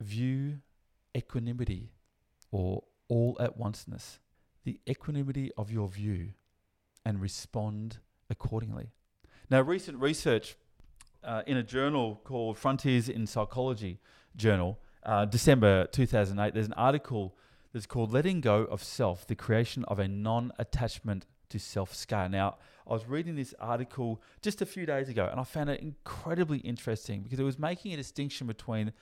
view 0.00 0.58
equanimity 1.16 1.92
or 2.50 2.82
all 3.08 3.36
at 3.38 3.56
onceness, 3.56 4.18
the 4.64 4.80
equanimity 4.88 5.52
of 5.56 5.70
your 5.70 5.86
view, 5.86 6.30
and 7.04 7.20
respond 7.20 7.98
accordingly. 8.28 8.90
Now, 9.48 9.60
recent 9.60 10.00
research 10.00 10.56
uh, 11.22 11.42
in 11.46 11.56
a 11.56 11.62
journal 11.62 12.20
called 12.24 12.58
Frontiers 12.58 13.08
in 13.08 13.28
Psychology 13.28 14.00
journal, 14.34 14.80
uh, 15.04 15.24
December 15.24 15.86
2008, 15.86 16.52
there's 16.52 16.66
an 16.66 16.72
article 16.72 17.36
that's 17.72 17.86
called 17.86 18.12
Letting 18.12 18.40
Go 18.40 18.64
of 18.64 18.82
Self, 18.82 19.24
the 19.24 19.36
Creation 19.36 19.84
of 19.84 20.00
a 20.00 20.08
Non 20.08 20.50
Attachment 20.58 21.26
to 21.50 21.58
Self 21.58 21.94
Scale. 21.94 22.28
Now, 22.28 22.56
I 22.88 22.92
was 22.92 23.06
reading 23.06 23.36
this 23.36 23.54
article 23.60 24.22
just 24.42 24.62
a 24.62 24.66
few 24.66 24.86
days 24.86 25.08
ago 25.08 25.28
and 25.30 25.38
I 25.38 25.44
found 25.44 25.70
it 25.70 25.80
incredibly 25.80 26.58
interesting 26.58 27.22
because 27.22 27.38
it 27.38 27.44
was 27.44 27.58
making 27.58 27.92
a 27.92 27.96
distinction 27.96 28.46
between 28.46 28.92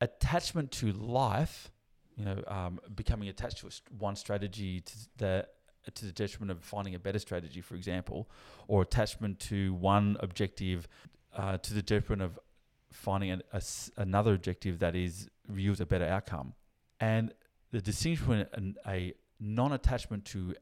attachment 0.00 0.72
to 0.72 0.92
life 0.92 1.70
you 2.16 2.26
know, 2.26 2.42
um, 2.48 2.80
becoming 2.94 3.28
attached 3.28 3.58
to 3.58 3.70
one 3.98 4.14
strategy 4.14 4.82
to 4.82 4.94
the 5.16 5.46
to 5.94 6.04
the 6.04 6.12
detriment 6.12 6.50
of 6.50 6.62
finding 6.62 6.94
a 6.94 6.98
better 6.98 7.18
strategy, 7.18 7.62
for 7.62 7.74
example, 7.74 8.28
or 8.68 8.82
attachment 8.82 9.40
to 9.40 9.72
one 9.74 10.18
objective 10.20 10.86
uh, 11.34 11.56
to 11.56 11.72
the 11.72 11.80
detriment 11.80 12.20
of 12.20 12.38
finding 12.92 13.30
an, 13.30 13.42
a, 13.54 13.62
another 13.96 14.34
objective 14.34 14.80
that 14.80 14.94
is 14.94 15.30
yields 15.50 15.80
a 15.80 15.86
better 15.86 16.04
outcome. 16.04 16.52
And 17.00 17.32
the 17.70 17.80
distinction 17.80 18.26
between 18.26 18.76
a 18.86 19.14
non-attachment 19.40 20.26
to 20.26 20.54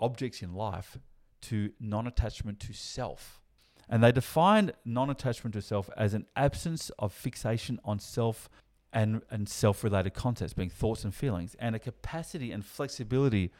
objects 0.00 0.42
in 0.42 0.54
life 0.54 0.98
to 1.42 1.70
non-attachment 1.78 2.60
to 2.60 2.72
self. 2.72 3.40
And 3.88 4.02
they 4.02 4.12
defined 4.12 4.72
non-attachment 4.84 5.54
to 5.54 5.62
self 5.62 5.90
as 5.96 6.14
an 6.14 6.26
absence 6.36 6.90
of 6.98 7.12
fixation 7.12 7.80
on 7.84 7.98
self 7.98 8.48
and, 8.92 9.22
and 9.30 9.48
self 9.48 9.84
related 9.84 10.14
concepts, 10.14 10.52
being 10.52 10.70
thoughts 10.70 11.04
and 11.04 11.14
feelings, 11.14 11.56
and 11.58 11.74
a 11.74 11.78
capacity 11.78 12.52
and 12.52 12.64
flexibility 12.64 13.52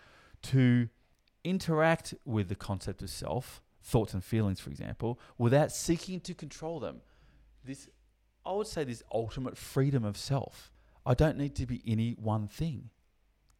to 0.43 0.89
interact 1.45 2.15
with 2.25 2.49
the 2.49 2.55
concept 2.55 3.03
of 3.03 3.11
self, 3.11 3.63
thoughts 3.83 4.15
and 4.15 4.25
feelings, 4.25 4.61
for 4.61 4.71
example, 4.71 5.19
without 5.39 5.73
seeking 5.73 6.21
to 6.21 6.35
control 6.35 6.81
them. 6.81 7.01
This, 7.65 7.89
I 8.45 8.53
would 8.53 8.67
say, 8.67 8.85
this 8.85 9.03
ultimate 9.13 9.57
freedom 9.57 10.05
of 10.05 10.17
self. 10.17 10.71
I 11.05 11.15
don't 11.15 11.39
need 11.39 11.55
to 11.57 11.67
be 11.67 11.83
any 11.87 12.13
one 12.13 12.47
thing 12.47 12.91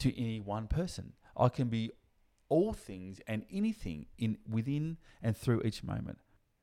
to 0.01 0.17
any 0.21 0.41
one 0.41 0.67
person. 0.67 1.15
I 1.37 1.49
can 1.49 1.69
be 1.69 1.91
all 2.51 2.75
things 2.75 3.21
and 3.27 3.47
anything 3.51 4.07
in 4.19 4.37
within 4.47 4.99
and 5.23 5.35
through 5.35 5.63
each 5.65 5.83
moment. 5.83 6.19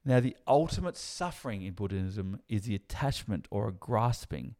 Now, 0.05 0.19
the 0.19 0.37
ultimate 0.47 0.95
suffering 0.95 1.63
in 1.63 1.73
Buddhism 1.73 2.39
is 2.47 2.61
the 2.61 2.75
attachment 2.75 3.47
or 3.49 3.67
a 3.67 3.73
grasping 3.73 4.55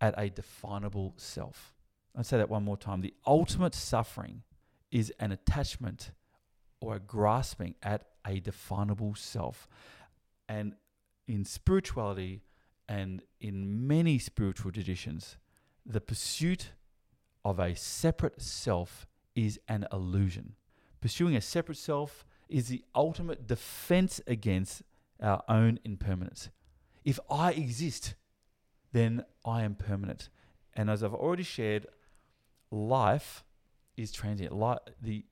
at 0.00 0.14
a 0.16 0.30
definable 0.30 1.14
self. 1.16 1.74
I'll 2.16 2.24
say 2.24 2.38
that 2.38 2.48
one 2.48 2.64
more 2.64 2.76
time. 2.76 3.02
The 3.02 3.14
ultimate 3.26 3.74
suffering 3.74 4.42
is 4.90 5.12
an 5.20 5.30
attachment 5.30 6.10
or 6.80 6.96
a 6.96 7.00
grasping 7.00 7.74
at 7.82 8.06
a 8.26 8.40
definable 8.40 9.14
self. 9.14 9.68
And 10.48 10.74
in 11.28 11.44
spirituality 11.44 12.42
and 12.88 13.22
in 13.40 13.86
many 13.86 14.18
spiritual 14.18 14.72
traditions, 14.72 15.36
the 15.86 16.00
pursuit 16.00 16.72
of 17.44 17.60
a 17.60 17.76
separate 17.76 18.42
self 18.42 19.06
is 19.36 19.60
an 19.68 19.86
illusion. 19.92 20.54
Pursuing 21.00 21.36
a 21.36 21.40
separate 21.40 21.78
self 21.78 22.24
is 22.48 22.68
the 22.68 22.84
ultimate 22.94 23.46
defense 23.46 24.20
against 24.26 24.82
our 25.22 25.42
own 25.48 25.78
impermanence. 25.84 26.50
If 27.04 27.18
I 27.30 27.52
exist, 27.52 28.14
then 28.92 29.24
I 29.44 29.62
am 29.62 29.74
permanent. 29.74 30.28
And 30.74 30.90
as 30.90 31.02
I've 31.02 31.14
already 31.14 31.42
shared, 31.42 31.86
life 32.70 33.44
is 33.96 34.12
transient. 34.12 34.52
Life, 34.52 34.78
the, 35.00 35.24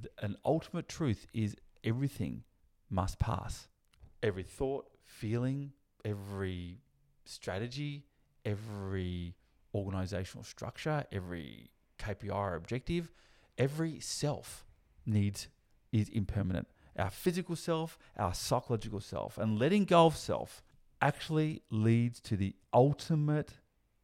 the, 0.00 0.10
an 0.22 0.36
ultimate 0.44 0.88
truth 0.88 1.26
is 1.32 1.56
everything 1.82 2.44
must 2.90 3.18
pass. 3.18 3.68
Every 4.22 4.42
thought, 4.42 4.86
feeling, 5.02 5.72
every 6.04 6.78
strategy, 7.24 8.04
every 8.44 9.34
organizational 9.74 10.44
structure, 10.44 11.04
every 11.10 11.70
KPI 11.98 12.34
or 12.34 12.54
objective, 12.54 13.12
every 13.58 14.00
self 14.00 14.65
needs 15.06 15.48
is 15.92 16.08
impermanent. 16.08 16.68
our 16.98 17.10
physical 17.10 17.56
self, 17.56 17.98
our 18.16 18.34
psychological 18.34 19.00
self. 19.00 19.38
And 19.38 19.58
letting 19.58 19.84
go 19.84 20.06
of 20.06 20.16
self 20.16 20.62
actually 21.00 21.62
leads 21.70 22.20
to 22.20 22.36
the 22.36 22.54
ultimate 22.72 23.52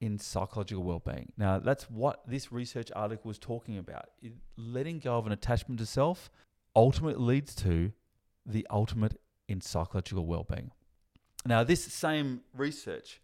in 0.00 0.18
psychological 0.18 0.82
well-being. 0.82 1.32
Now, 1.36 1.58
that's 1.58 1.88
what 1.88 2.22
this 2.26 2.50
research 2.50 2.90
article 2.94 3.28
was 3.28 3.38
talking 3.38 3.78
about. 3.78 4.10
Letting 4.56 4.98
go 4.98 5.16
of 5.16 5.26
an 5.26 5.32
attachment 5.32 5.78
to 5.78 5.86
self 5.86 6.30
ultimately 6.74 7.24
leads 7.24 7.54
to 7.56 7.92
the 8.44 8.66
ultimate 8.70 9.20
in 9.48 9.60
psychological 9.60 10.26
well-being. 10.26 10.72
Now, 11.46 11.64
this 11.64 11.84
same 11.84 12.40
research 12.56 13.20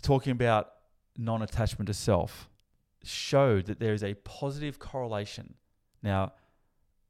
talking 0.00 0.32
about 0.32 0.70
non-attachment 1.16 1.86
to 1.88 1.94
self 1.94 2.48
showed 3.04 3.66
that 3.66 3.78
there 3.78 3.92
is 3.92 4.02
a 4.02 4.14
positive 4.14 4.78
correlation. 4.78 5.54
Now, 6.02 6.32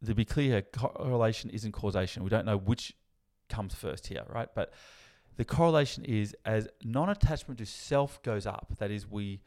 to 0.04 0.14
be 0.14 0.24
clear, 0.24 0.62
correlation 0.62 1.50
isn't 1.50 1.72
causation. 1.72 2.24
We 2.24 2.30
don't 2.30 2.46
know 2.46 2.56
which 2.56 2.94
comes 3.48 3.74
first 3.74 4.06
here, 4.06 4.24
right? 4.28 4.48
But 4.54 4.72
the 5.36 5.44
correlation 5.44 6.04
is 6.04 6.34
as 6.44 6.68
non 6.82 7.08
attachment 7.08 7.58
to 7.58 7.66
self 7.66 8.22
goes 8.22 8.46
up, 8.46 8.74
that 8.78 8.90
is, 8.90 9.08
we 9.08 9.40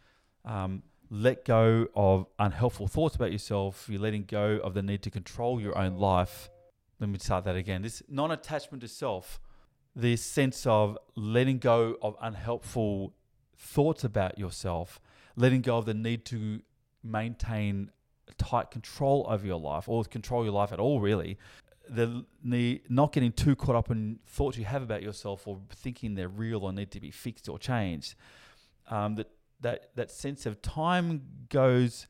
um, 0.44 0.84
let 1.10 1.46
go 1.46 1.88
of 1.96 2.26
unhelpful 2.39 2.88
thoughts 2.88 3.15
about 3.15 3.32
yourself, 3.32 3.88
you're 3.89 4.02
letting 4.02 4.24
go 4.24 4.60
of 4.63 4.74
the 4.74 4.82
need 4.82 5.04
to 5.04 5.12
control 5.12 5.62
your 5.62 5.78
own 5.78 5.98
life. 5.98 6.50
Let 7.00 7.10
me 7.10 7.20
start 7.20 7.44
that 7.46 7.56
again. 7.56 7.82
This 7.82 8.02
non 8.10 8.32
attachment 8.32 8.82
to 8.82 8.88
self, 8.88 9.39
this 9.96 10.22
sense 10.22 10.65
of 10.65 10.98
letting 11.15 11.60
go 11.60 11.98
of 12.02 12.15
unhelpful 12.22 13.13
thoughts 13.58 14.04
about 14.04 14.38
yourself, 14.38 15.00
letting 15.36 15.62
go 15.62 15.78
of 15.78 15.86
the 15.86 15.94
need 15.94 16.26
to 16.26 16.62
maintain 17.04 17.91
tight 18.38 18.72
control 18.72 19.26
over 19.30 19.46
your 19.46 19.60
life 19.60 19.88
or 19.88 20.04
control 20.04 20.44
your 20.44 20.54
life 20.54 20.72
at 20.72 20.80
all, 20.80 21.00
really, 21.00 21.38
the, 21.90 22.26
the 22.44 22.82
not 22.90 23.14
getting 23.14 23.32
too 23.32 23.56
caught 23.56 23.76
up 23.76 23.92
in 23.92 24.20
thoughts 24.26 24.58
you 24.58 24.66
have 24.66 24.82
about 24.82 25.04
yourself 25.04 25.48
or 25.48 25.60
thinking 25.70 26.16
they're 26.16 26.28
real 26.28 26.64
or 26.64 26.74
need 26.74 26.92
to 26.92 27.00
be 27.00 27.12
fixed 27.12 27.48
or 27.48 27.60
changed. 27.60 28.16
Um, 28.90 29.16
that 29.16 29.30
that 29.62 29.96
that 29.96 30.12
sense 30.12 30.46
of 30.46 30.62
time 30.62 31.24
goes 31.50 32.08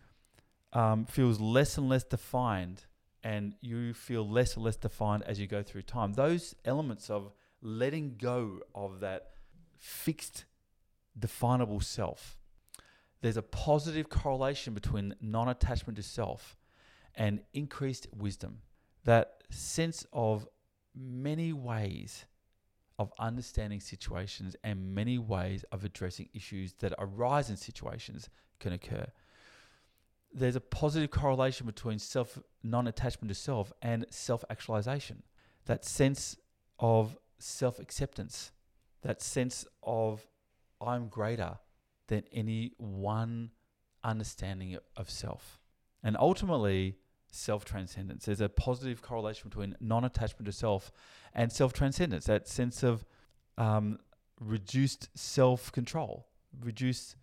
um, 0.73 1.06
feels 1.06 1.39
less 1.39 1.78
and 1.78 1.88
less 1.88 2.04
defined, 2.04 2.86
and 3.23 3.56
you 3.62 3.93
feel 3.93 4.28
less 4.28 4.56
and 4.56 4.63
less 4.63 4.75
defined 4.75 5.23
as 5.23 5.39
you 5.39 5.47
go 5.47 5.63
through 5.63 5.84
time. 5.84 6.13
Those 6.13 6.56
elements 6.65 7.10
of 7.10 7.32
letting 7.62 8.17
go 8.17 8.60
of 8.73 8.99
that 8.99 9.32
fixed, 9.78 10.45
definable 11.17 11.80
self. 11.80 12.38
There's 13.25 13.38
a 13.38 13.41
positive 13.41 14.07
correlation 14.07 14.75
between 14.75 15.15
non-attachment 15.19 15.95
to 15.95 16.03
self 16.03 16.55
and 17.15 17.41
increased 17.55 18.05
wisdom 18.15 18.59
that 19.03 19.41
sense 19.49 20.05
of 20.13 20.47
many 20.95 21.51
ways 21.51 22.25
of 22.99 23.11
understanding 23.17 23.79
situations 23.79 24.55
and 24.63 24.93
many 24.93 25.17
ways 25.17 25.65
of 25.71 25.83
addressing 25.83 26.29
issues 26.35 26.73
that 26.81 26.93
arise 26.99 27.49
in 27.49 27.57
situations 27.57 28.29
can 28.59 28.73
occur. 28.73 29.07
There's 30.31 30.55
a 30.55 30.61
positive 30.61 31.09
correlation 31.09 31.65
between 31.65 31.97
self 31.97 32.38
non-attachment 32.61 33.29
to 33.29 33.33
self 33.33 33.73
and 33.81 34.05
self-actualization. 34.11 35.23
That 35.65 35.83
sense 35.83 36.38
of 36.77 37.17
self-acceptance, 37.39 38.51
that 39.01 39.23
sense 39.23 39.65
of 39.81 40.27
I'm 40.79 41.07
greater 41.07 41.57
than 42.07 42.23
any 42.31 42.71
one 42.77 43.51
understanding 44.03 44.77
of 44.95 45.09
self. 45.09 45.59
And 46.03 46.15
ultimately, 46.19 46.97
self 47.31 47.65
transcendence. 47.65 48.25
There's 48.25 48.41
a 48.41 48.49
positive 48.49 49.01
correlation 49.01 49.49
between 49.49 49.75
non 49.79 50.05
attachment 50.05 50.45
to 50.45 50.51
self 50.51 50.91
and 51.33 51.51
self 51.51 51.73
transcendence, 51.73 52.25
that 52.25 52.47
sense 52.47 52.83
of 52.83 53.05
um, 53.57 53.99
reduced 54.39 55.09
self 55.17 55.71
control, 55.71 56.27
reduced 56.61 57.15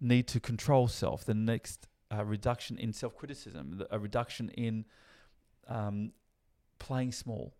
need 0.00 0.26
to 0.28 0.40
control 0.40 0.88
self, 0.88 1.24
the 1.24 1.34
next 1.34 1.86
uh, 2.12 2.24
reduction 2.24 2.78
in 2.78 2.92
self 2.92 3.16
criticism, 3.16 3.82
a 3.90 3.98
reduction 3.98 4.48
in 4.50 4.84
um, 5.68 6.12
playing 6.78 7.12
small. 7.12 7.54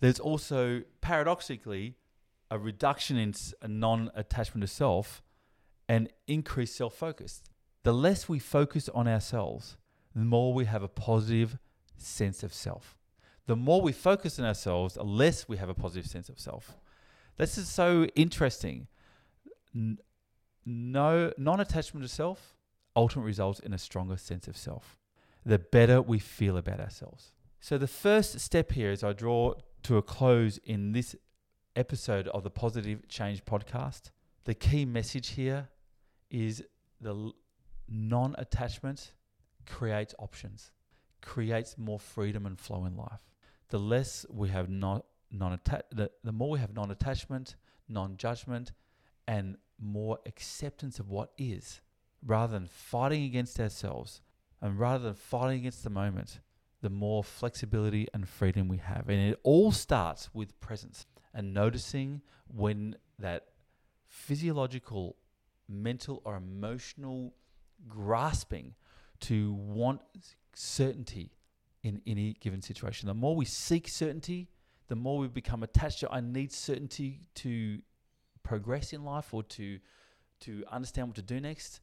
There's 0.00 0.20
also, 0.20 0.82
paradoxically, 1.00 1.94
a 2.50 2.58
reduction 2.58 3.16
in 3.16 3.34
non 3.66 4.10
attachment 4.14 4.62
to 4.62 4.68
self 4.68 5.22
and 5.88 6.08
increase 6.26 6.74
self 6.74 6.94
focus. 6.94 7.42
The 7.82 7.94
less 7.94 8.28
we 8.28 8.38
focus 8.38 8.88
on 8.88 9.06
ourselves, 9.06 9.76
the 10.14 10.24
more 10.24 10.52
we 10.52 10.64
have 10.64 10.82
a 10.82 10.88
positive 10.88 11.58
sense 11.96 12.42
of 12.42 12.52
self. 12.52 12.96
The 13.46 13.56
more 13.56 13.80
we 13.80 13.92
focus 13.92 14.38
on 14.38 14.44
ourselves, 14.44 14.94
the 14.94 15.04
less 15.04 15.48
we 15.48 15.56
have 15.58 15.68
a 15.68 15.74
positive 15.74 16.10
sense 16.10 16.28
of 16.28 16.38
self. 16.40 16.76
This 17.36 17.56
is 17.58 17.68
so 17.68 18.06
interesting. 18.16 18.88
No 20.64 21.32
non-attachment 21.36 22.04
to 22.04 22.12
self 22.12 22.56
ultimately 22.96 23.28
results 23.28 23.60
in 23.60 23.72
a 23.72 23.78
stronger 23.78 24.16
sense 24.16 24.48
of 24.48 24.56
self. 24.56 24.98
The 25.44 25.58
better 25.58 26.02
we 26.02 26.18
feel 26.18 26.56
about 26.56 26.80
ourselves. 26.80 27.32
So 27.60 27.78
the 27.78 27.86
first 27.86 28.40
step 28.40 28.72
here 28.72 28.90
as 28.90 29.04
I 29.04 29.12
draw 29.12 29.54
to 29.84 29.96
a 29.96 30.02
close 30.02 30.58
in 30.58 30.92
this 30.92 31.14
episode 31.76 32.26
of 32.28 32.42
the 32.42 32.50
Positive 32.50 33.06
Change 33.08 33.44
podcast, 33.44 34.10
the 34.44 34.54
key 34.54 34.84
message 34.84 35.30
here 35.30 35.68
is 36.30 36.62
the 37.00 37.32
non-attachment 37.88 39.12
creates 39.66 40.14
options, 40.18 40.72
creates 41.20 41.76
more 41.78 41.98
freedom 41.98 42.46
and 42.46 42.58
flow 42.58 42.84
in 42.84 42.96
life. 42.96 43.20
The 43.68 43.78
less 43.78 44.24
we 44.30 44.48
have 44.50 44.68
non 44.68 45.02
the, 45.30 46.10
the 46.22 46.32
more 46.32 46.50
we 46.50 46.58
have 46.60 46.74
non-attachment, 46.74 47.56
non-judgment, 47.88 48.72
and 49.26 49.56
more 49.78 50.18
acceptance 50.24 50.98
of 50.98 51.10
what 51.10 51.32
is, 51.36 51.80
rather 52.24 52.52
than 52.52 52.66
fighting 52.66 53.24
against 53.24 53.58
ourselves 53.60 54.22
and 54.62 54.78
rather 54.78 55.04
than 55.04 55.14
fighting 55.14 55.60
against 55.60 55.84
the 55.84 55.90
moment, 55.90 56.40
the 56.80 56.90
more 56.90 57.24
flexibility 57.24 58.06
and 58.14 58.28
freedom 58.28 58.68
we 58.68 58.78
have. 58.78 59.08
And 59.08 59.32
it 59.32 59.40
all 59.42 59.72
starts 59.72 60.30
with 60.32 60.58
presence 60.60 61.06
and 61.34 61.52
noticing 61.52 62.22
when 62.48 62.96
that 63.18 63.46
physiological, 64.08 65.16
mental, 65.68 66.22
or 66.24 66.36
emotional 66.36 67.34
grasping 67.88 68.74
to 69.20 69.52
want 69.54 70.00
certainty 70.54 71.32
in 71.82 72.00
any 72.06 72.34
given 72.40 72.62
situation. 72.62 73.06
The 73.06 73.14
more 73.14 73.36
we 73.36 73.44
seek 73.44 73.88
certainty, 73.88 74.48
the 74.88 74.96
more 74.96 75.18
we 75.18 75.28
become 75.28 75.62
attached 75.62 76.00
to 76.00 76.10
I 76.10 76.20
need 76.20 76.52
certainty 76.52 77.20
to 77.36 77.80
progress 78.42 78.92
in 78.92 79.04
life 79.04 79.34
or 79.34 79.42
to 79.42 79.78
to 80.40 80.64
understand 80.70 81.08
what 81.08 81.16
to 81.16 81.22
do 81.22 81.40
next. 81.40 81.80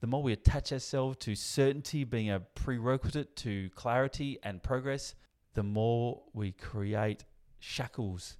The 0.00 0.06
more 0.06 0.22
we 0.22 0.32
attach 0.32 0.72
ourselves 0.72 1.16
to 1.20 1.34
certainty 1.34 2.04
being 2.04 2.30
a 2.30 2.40
prerequisite 2.40 3.36
to 3.36 3.70
clarity 3.70 4.38
and 4.42 4.62
progress, 4.62 5.14
the 5.54 5.62
more 5.62 6.22
we 6.32 6.52
create 6.52 7.24
shackles 7.58 8.36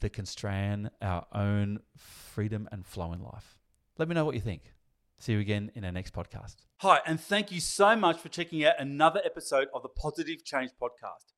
that 0.00 0.12
constrain 0.12 0.90
our 1.00 1.26
own 1.32 1.80
freedom 1.96 2.68
and 2.72 2.84
flow 2.84 3.12
in 3.12 3.22
life. 3.22 3.57
Let 3.98 4.08
me 4.08 4.14
know 4.14 4.24
what 4.24 4.36
you 4.36 4.40
think. 4.40 4.62
See 5.18 5.32
you 5.32 5.40
again 5.40 5.72
in 5.74 5.84
our 5.84 5.90
next 5.90 6.14
podcast. 6.14 6.54
Hi, 6.76 7.00
and 7.04 7.20
thank 7.20 7.50
you 7.50 7.60
so 7.60 7.96
much 7.96 8.20
for 8.20 8.28
checking 8.28 8.64
out 8.64 8.74
another 8.78 9.20
episode 9.24 9.66
of 9.74 9.82
the 9.82 9.88
Positive 9.88 10.44
Change 10.44 10.70
Podcast. 10.80 11.32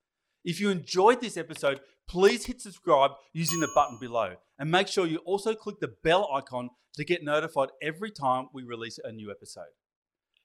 If 0.45 0.61
you 0.61 0.69
enjoyed 0.69 1.23
this 1.23 1.39
episode, 1.39 1.81
please 2.07 2.45
hit 2.45 2.61
subscribe 2.61 3.13
using 3.33 3.61
the 3.61 3.71
button 3.75 3.97
below. 3.99 4.35
And 4.59 4.71
make 4.71 4.89
sure 4.89 5.07
you 5.07 5.19
also 5.25 5.55
click 5.55 5.81
the 5.81 5.95
bell 6.05 6.29
icon 6.35 6.69
to 6.97 7.05
get 7.05 7.25
notified 7.25 7.71
every 7.81 8.11
time 8.11 8.49
we 8.53 8.63
release 8.63 8.99
a 9.03 9.11
new 9.11 9.31
episode. 9.31 9.73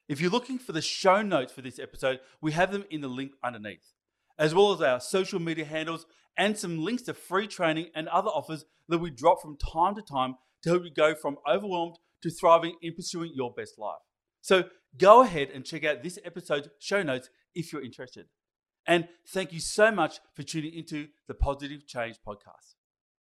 If 0.08 0.22
you're 0.22 0.32
looking 0.32 0.58
for 0.58 0.72
the 0.72 0.82
show 0.82 1.22
notes 1.22 1.52
for 1.52 1.62
this 1.62 1.80
episode, 1.80 2.22
we 2.42 2.54
have 2.54 2.72
them 2.72 2.86
in 2.90 3.02
the 3.02 3.10
link 3.10 3.34
underneath, 3.44 3.92
as 4.40 4.56
well 4.56 4.72
as 4.72 4.82
our 4.82 5.02
social 5.02 5.42
media 5.42 5.66
handles 5.66 6.06
and 6.38 6.58
some 6.58 6.82
links 6.82 7.04
to 7.04 7.14
free 7.14 7.48
training 7.48 7.88
and 7.94 8.08
other 8.08 8.30
offers 8.30 8.64
that 8.88 9.00
we 9.00 9.10
drop 9.10 9.42
from 9.42 9.58
time 9.58 9.96
to 9.96 10.02
time 10.02 10.36
to 10.64 10.70
help 10.70 10.86
you 10.86 10.92
go 10.92 11.14
from 11.14 11.38
overwhelmed 11.48 11.98
to 12.26 12.32
thriving 12.32 12.76
in 12.82 12.96
pursuing 12.96 13.32
your 13.36 13.54
best 13.56 13.78
life. 13.78 14.02
So 14.42 14.64
go 14.98 15.22
ahead 15.22 15.50
and 15.54 15.64
check 15.64 15.86
out 15.86 16.02
this 16.02 16.18
episode's 16.26 16.70
show 16.80 17.04
notes 17.04 17.30
if 17.54 17.72
you're 17.72 17.84
interested. 17.84 18.26
And 18.88 19.08
thank 19.30 19.54
you 19.54 19.60
so 19.60 19.92
much 19.92 20.20
for 20.36 20.42
tuning 20.42 20.74
into 20.74 21.10
the 21.28 21.36
Positive 21.36 21.86
Change 21.86 22.18
Podcast. 22.28 22.74